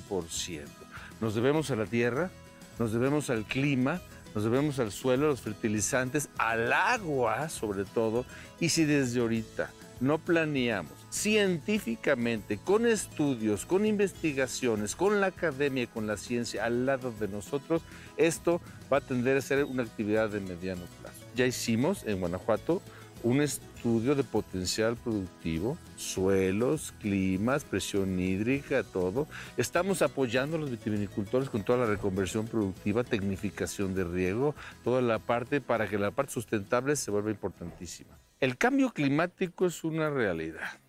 Nos 1.20 1.36
debemos 1.36 1.72
a 1.72 1.76
la 1.76 1.88
tierra, 1.88 2.32
nos 2.80 2.94
debemos 2.94 3.30
al 3.30 3.44
clima, 3.44 4.00
nos 4.34 4.46
debemos 4.46 4.80
al 4.80 4.94
suelo, 4.94 5.26
a 5.26 5.30
los 5.32 5.42
fertilizantes, 5.42 6.30
al 6.38 6.72
agua 6.72 7.50
sobre 7.50 7.84
todo. 7.84 8.26
Y 8.62 8.70
si 8.70 8.86
desde 8.86 9.20
ahorita 9.20 9.72
no 10.00 10.18
planeamos 10.20 10.94
científicamente, 11.10 12.58
con 12.58 12.86
estudios, 12.86 13.66
con 13.66 13.86
investigaciones, 13.86 14.96
con 14.96 15.20
la 15.22 15.28
academia, 15.28 15.88
con 15.88 16.08
la 16.08 16.18
ciencia 16.18 16.66
al 16.66 16.86
lado 16.86 17.12
de 17.12 17.28
nosotros, 17.28 17.82
esto 18.18 18.62
va 18.92 18.98
a 18.98 19.02
tender 19.02 19.38
a 19.38 19.42
ser 19.42 19.64
una 19.64 19.84
actividad 19.84 20.30
de 20.30 20.40
mediano 20.40 20.84
plazo. 21.02 21.26
Ya 21.36 21.46
hicimos 21.46 22.04
en 22.06 22.20
Guanajuato 22.20 22.82
un 23.28 23.42
estudio 23.42 24.16
de 24.16 24.24
potencial 24.24 24.96
productivo, 24.96 25.78
suelos, 25.98 26.94
climas, 27.02 27.66
presión 27.66 28.18
hídrica, 28.20 28.84
todo. 28.84 29.28
Estamos 29.58 30.02
apoyando 30.02 30.56
a 30.56 30.60
los 30.60 30.72
vitivinicultores 30.72 31.50
con 31.50 31.64
toda 31.64 31.80
la 31.80 31.86
reconversión 31.88 32.48
productiva, 32.48 33.04
tecnificación 33.04 33.94
de 33.94 34.06
riego, 34.06 34.56
toda 34.84 35.02
la 35.02 35.20
parte 35.20 35.60
para 35.60 35.90
que 35.90 35.98
la 35.98 36.12
parte 36.12 36.32
sustentable 36.32 36.96
se 36.96 37.12
vuelva 37.12 37.30
importantísima. 37.30 38.18
El 38.40 38.58
cambio 38.58 38.92
climático 38.92 39.66
es 39.66 39.84
una 39.84 40.10
realidad. 40.10 40.80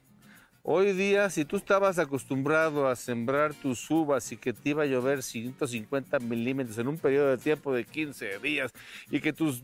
Hoy 0.62 0.92
día, 0.92 1.30
si 1.30 1.44
tú 1.44 1.56
estabas 1.56 1.98
acostumbrado 1.98 2.88
a 2.88 2.94
sembrar 2.94 3.54
tus 3.54 3.90
uvas 3.90 4.30
y 4.30 4.36
que 4.36 4.52
te 4.52 4.70
iba 4.70 4.84
a 4.84 4.86
llover 4.86 5.22
150 5.22 6.18
milímetros 6.20 6.78
en 6.78 6.88
un 6.88 6.98
periodo 6.98 7.30
de 7.30 7.38
tiempo 7.38 7.72
de 7.72 7.84
15 7.84 8.38
días 8.40 8.70
y 9.10 9.20
que 9.20 9.32
tus, 9.32 9.62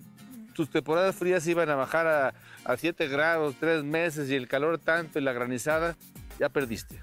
tus 0.54 0.70
temporadas 0.70 1.14
frías 1.14 1.46
iban 1.46 1.68
a 1.68 1.74
bajar 1.74 2.06
a, 2.06 2.34
a 2.64 2.76
7 2.76 3.08
grados, 3.08 3.56
3 3.60 3.84
meses 3.84 4.30
y 4.30 4.34
el 4.34 4.48
calor 4.48 4.78
tanto 4.78 5.18
y 5.18 5.22
la 5.22 5.32
granizada, 5.32 5.96
ya 6.38 6.48
perdiste. 6.48 7.00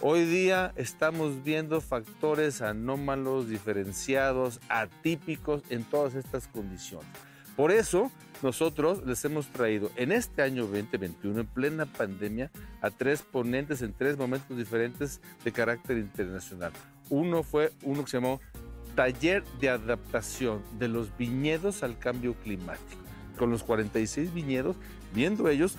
Hoy 0.00 0.24
día 0.26 0.72
estamos 0.76 1.42
viendo 1.42 1.80
factores 1.80 2.62
anómalos, 2.62 3.48
diferenciados, 3.48 4.60
atípicos 4.68 5.62
en 5.70 5.82
todas 5.82 6.14
estas 6.14 6.46
condiciones. 6.46 7.08
Por 7.56 7.72
eso, 7.72 8.12
nosotros 8.40 9.04
les 9.04 9.24
hemos 9.24 9.48
traído 9.48 9.90
en 9.96 10.12
este 10.12 10.42
año 10.42 10.62
2021, 10.66 11.40
en 11.40 11.46
plena 11.46 11.86
pandemia, 11.86 12.52
a 12.80 12.90
tres 12.90 13.22
ponentes 13.22 13.82
en 13.82 13.92
tres 13.92 14.16
momentos 14.16 14.56
diferentes 14.56 15.20
de 15.42 15.50
carácter 15.50 15.98
internacional. 15.98 16.70
Uno 17.10 17.42
fue 17.42 17.72
uno 17.82 18.04
que 18.04 18.10
se 18.10 18.18
llamó 18.18 18.40
Taller 18.98 19.44
de 19.60 19.68
Adaptación 19.68 20.60
de 20.76 20.88
los 20.88 21.16
Viñedos 21.16 21.84
al 21.84 22.00
Cambio 22.00 22.34
Climático. 22.34 23.00
Con 23.38 23.48
los 23.48 23.62
46 23.62 24.34
viñedos, 24.34 24.74
viendo 25.14 25.48
ellos 25.48 25.76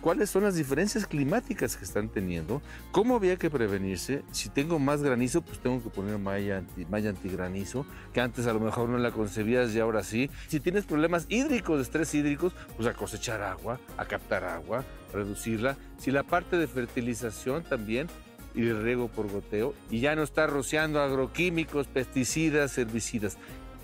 cuáles 0.00 0.30
son 0.30 0.44
las 0.44 0.54
diferencias 0.54 1.06
climáticas 1.06 1.76
que 1.76 1.84
están 1.84 2.08
teniendo, 2.08 2.62
cómo 2.90 3.16
había 3.16 3.36
que 3.36 3.50
prevenirse. 3.50 4.22
Si 4.32 4.48
tengo 4.48 4.78
más 4.78 5.02
granizo, 5.02 5.42
pues 5.42 5.58
tengo 5.58 5.82
que 5.82 5.90
poner 5.90 6.16
malla, 6.16 6.56
anti, 6.56 6.86
malla 6.86 7.10
antigranizo, 7.10 7.84
que 8.14 8.22
antes 8.22 8.46
a 8.46 8.54
lo 8.54 8.60
mejor 8.60 8.88
no 8.88 8.96
la 8.96 9.10
concebías 9.10 9.74
y 9.74 9.78
ahora 9.78 10.02
sí. 10.02 10.30
Si 10.48 10.58
tienes 10.58 10.86
problemas 10.86 11.26
hídricos, 11.28 11.78
estrés 11.78 12.14
hídricos, 12.14 12.54
pues 12.76 12.88
a 12.88 12.94
cosechar 12.94 13.42
agua, 13.42 13.80
a 13.98 14.06
captar 14.06 14.44
agua, 14.44 14.82
reducirla. 15.12 15.76
Si 15.98 16.10
la 16.10 16.22
parte 16.22 16.56
de 16.56 16.66
fertilización 16.66 17.64
también, 17.64 18.08
y 18.54 18.70
riego 18.72 19.08
por 19.08 19.30
goteo 19.30 19.74
y 19.90 20.00
ya 20.00 20.14
no 20.14 20.22
está 20.22 20.46
rociando 20.46 21.00
agroquímicos, 21.00 21.86
pesticidas, 21.86 22.76
herbicidas. 22.78 23.38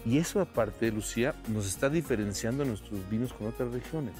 Y 0.05 0.19
eso 0.19 0.41
aparte, 0.41 0.91
Lucía, 0.91 1.35
nos 1.49 1.67
está 1.67 1.91
diferenciando 1.91 2.65
nuestros 2.65 3.09
vinos 3.11 3.33
con 3.33 3.49
otras 3.49 3.73
regiones. 3.73 4.15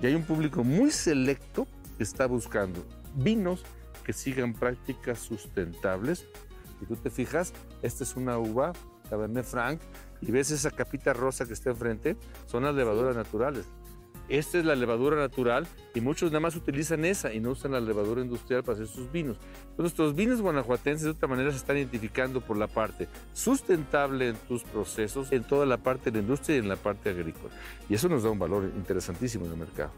Y 0.00 0.06
hay 0.06 0.14
un 0.14 0.24
público 0.24 0.64
muy 0.64 0.90
selecto 0.90 1.66
que 1.96 2.04
está 2.04 2.26
buscando 2.26 2.84
vinos 3.14 3.64
que 4.04 4.12
sigan 4.12 4.54
prácticas 4.54 5.18
sustentables. 5.18 6.26
Y 6.80 6.86
tú 6.86 6.96
te 6.96 7.10
fijas, 7.10 7.52
esta 7.82 8.04
es 8.04 8.16
una 8.16 8.38
uva, 8.38 8.72
Cabernet 9.10 9.44
Franc, 9.44 9.80
y 10.20 10.30
ves 10.30 10.50
esa 10.50 10.70
capita 10.70 11.12
rosa 11.12 11.46
que 11.46 11.52
está 11.52 11.70
enfrente, 11.70 12.16
son 12.46 12.64
las 12.64 12.74
levaduras 12.74 13.14
naturales. 13.14 13.66
Esta 14.28 14.58
es 14.58 14.64
la 14.66 14.74
levadura 14.74 15.16
natural 15.16 15.66
y 15.94 16.02
muchos 16.02 16.30
nada 16.30 16.40
más 16.40 16.54
utilizan 16.54 17.04
esa 17.06 17.32
y 17.32 17.40
no 17.40 17.50
usan 17.50 17.72
la 17.72 17.80
levadura 17.80 18.20
industrial 18.20 18.62
para 18.62 18.74
hacer 18.74 18.86
sus 18.86 19.10
vinos. 19.10 19.38
Entonces, 19.38 19.78
nuestros 19.78 20.14
vinos 20.14 20.42
guanajuatenses 20.42 21.04
de 21.04 21.10
otra 21.10 21.28
manera 21.28 21.50
se 21.50 21.56
están 21.56 21.78
identificando 21.78 22.42
por 22.42 22.58
la 22.58 22.66
parte 22.66 23.08
sustentable 23.32 24.28
en 24.28 24.36
tus 24.36 24.64
procesos, 24.64 25.32
en 25.32 25.44
toda 25.44 25.64
la 25.64 25.78
parte 25.78 26.10
de 26.10 26.18
la 26.18 26.22
industria 26.22 26.56
y 26.56 26.58
en 26.60 26.68
la 26.68 26.76
parte 26.76 27.08
agrícola. 27.08 27.54
Y 27.88 27.94
eso 27.94 28.08
nos 28.10 28.22
da 28.22 28.30
un 28.30 28.38
valor 28.38 28.70
interesantísimo 28.76 29.46
en 29.46 29.52
el 29.52 29.58
mercado. 29.58 29.92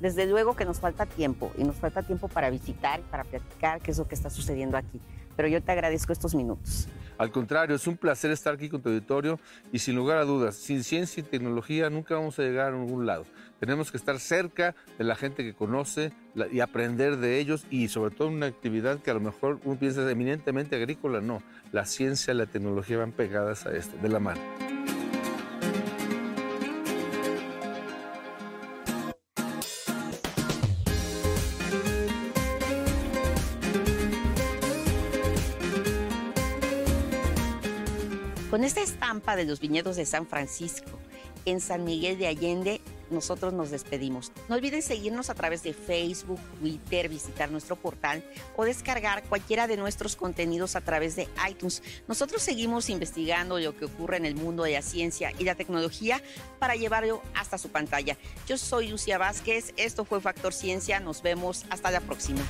Desde 0.00 0.26
luego 0.26 0.56
que 0.56 0.64
nos 0.64 0.80
falta 0.80 1.06
tiempo 1.06 1.52
y 1.58 1.64
nos 1.64 1.76
falta 1.76 2.02
tiempo 2.02 2.28
para 2.28 2.50
visitar 2.50 3.00
y 3.00 3.02
para 3.04 3.24
platicar 3.24 3.80
qué 3.80 3.90
es 3.90 3.98
lo 3.98 4.08
que 4.08 4.14
está 4.14 4.30
sucediendo 4.30 4.76
aquí. 4.76 5.00
Pero 5.36 5.48
yo 5.48 5.62
te 5.62 5.72
agradezco 5.72 6.12
estos 6.12 6.34
minutos. 6.34 6.88
Al 7.16 7.30
contrario, 7.30 7.76
es 7.76 7.86
un 7.86 7.96
placer 7.96 8.32
estar 8.32 8.54
aquí 8.54 8.68
con 8.68 8.82
tu 8.82 8.88
auditorio 8.88 9.38
y 9.72 9.78
sin 9.78 9.94
lugar 9.94 10.18
a 10.18 10.24
dudas, 10.24 10.56
sin 10.56 10.82
ciencia 10.82 11.20
y 11.20 11.24
tecnología 11.24 11.88
nunca 11.88 12.16
vamos 12.16 12.38
a 12.38 12.42
llegar 12.42 12.72
a 12.72 12.76
ningún 12.76 13.06
lado. 13.06 13.24
Tenemos 13.60 13.92
que 13.92 13.96
estar 13.96 14.18
cerca 14.18 14.74
de 14.98 15.04
la 15.04 15.14
gente 15.14 15.44
que 15.44 15.54
conoce 15.54 16.12
y 16.50 16.58
aprender 16.60 17.18
de 17.18 17.38
ellos 17.38 17.66
y 17.70 17.88
sobre 17.88 18.14
todo 18.14 18.28
una 18.28 18.46
actividad 18.46 18.98
que 18.98 19.12
a 19.12 19.14
lo 19.14 19.20
mejor 19.20 19.60
uno 19.64 19.78
piensa 19.78 20.10
eminentemente 20.10 20.74
agrícola, 20.74 21.20
no. 21.20 21.40
La 21.70 21.86
ciencia 21.86 22.34
y 22.34 22.36
la 22.36 22.46
tecnología 22.46 22.98
van 22.98 23.12
pegadas 23.12 23.64
a 23.64 23.76
esto, 23.76 23.96
de 24.02 24.08
la 24.08 24.18
mano. 24.18 24.40
De 39.20 39.44
los 39.44 39.60
viñedos 39.60 39.96
de 39.96 40.06
San 40.06 40.26
Francisco 40.26 40.98
en 41.44 41.60
San 41.60 41.84
Miguel 41.84 42.18
de 42.18 42.26
Allende, 42.26 42.80
nosotros 43.10 43.52
nos 43.52 43.70
despedimos. 43.70 44.32
No 44.48 44.56
olviden 44.56 44.82
seguirnos 44.82 45.30
a 45.30 45.34
través 45.34 45.62
de 45.62 45.74
Facebook, 45.74 46.40
Twitter, 46.58 47.08
visitar 47.08 47.50
nuestro 47.50 47.76
portal 47.76 48.24
o 48.56 48.64
descargar 48.64 49.22
cualquiera 49.24 49.66
de 49.66 49.76
nuestros 49.76 50.16
contenidos 50.16 50.74
a 50.74 50.80
través 50.80 51.16
de 51.16 51.28
iTunes. 51.48 51.82
Nosotros 52.08 52.42
seguimos 52.42 52.88
investigando 52.88 53.58
lo 53.58 53.76
que 53.76 53.84
ocurre 53.84 54.16
en 54.16 54.24
el 54.24 54.34
mundo 54.34 54.62
de 54.64 54.72
la 54.72 54.82
ciencia 54.82 55.32
y 55.38 55.44
la 55.44 55.54
tecnología 55.54 56.22
para 56.58 56.76
llevarlo 56.76 57.22
hasta 57.34 57.58
su 57.58 57.68
pantalla. 57.68 58.16
Yo 58.48 58.56
soy 58.56 58.88
Lucia 58.88 59.18
Vázquez, 59.18 59.74
esto 59.76 60.04
fue 60.04 60.20
Factor 60.20 60.54
Ciencia, 60.54 60.98
nos 60.98 61.22
vemos 61.22 61.66
hasta 61.70 61.90
la 61.90 62.00
próxima. 62.00 62.40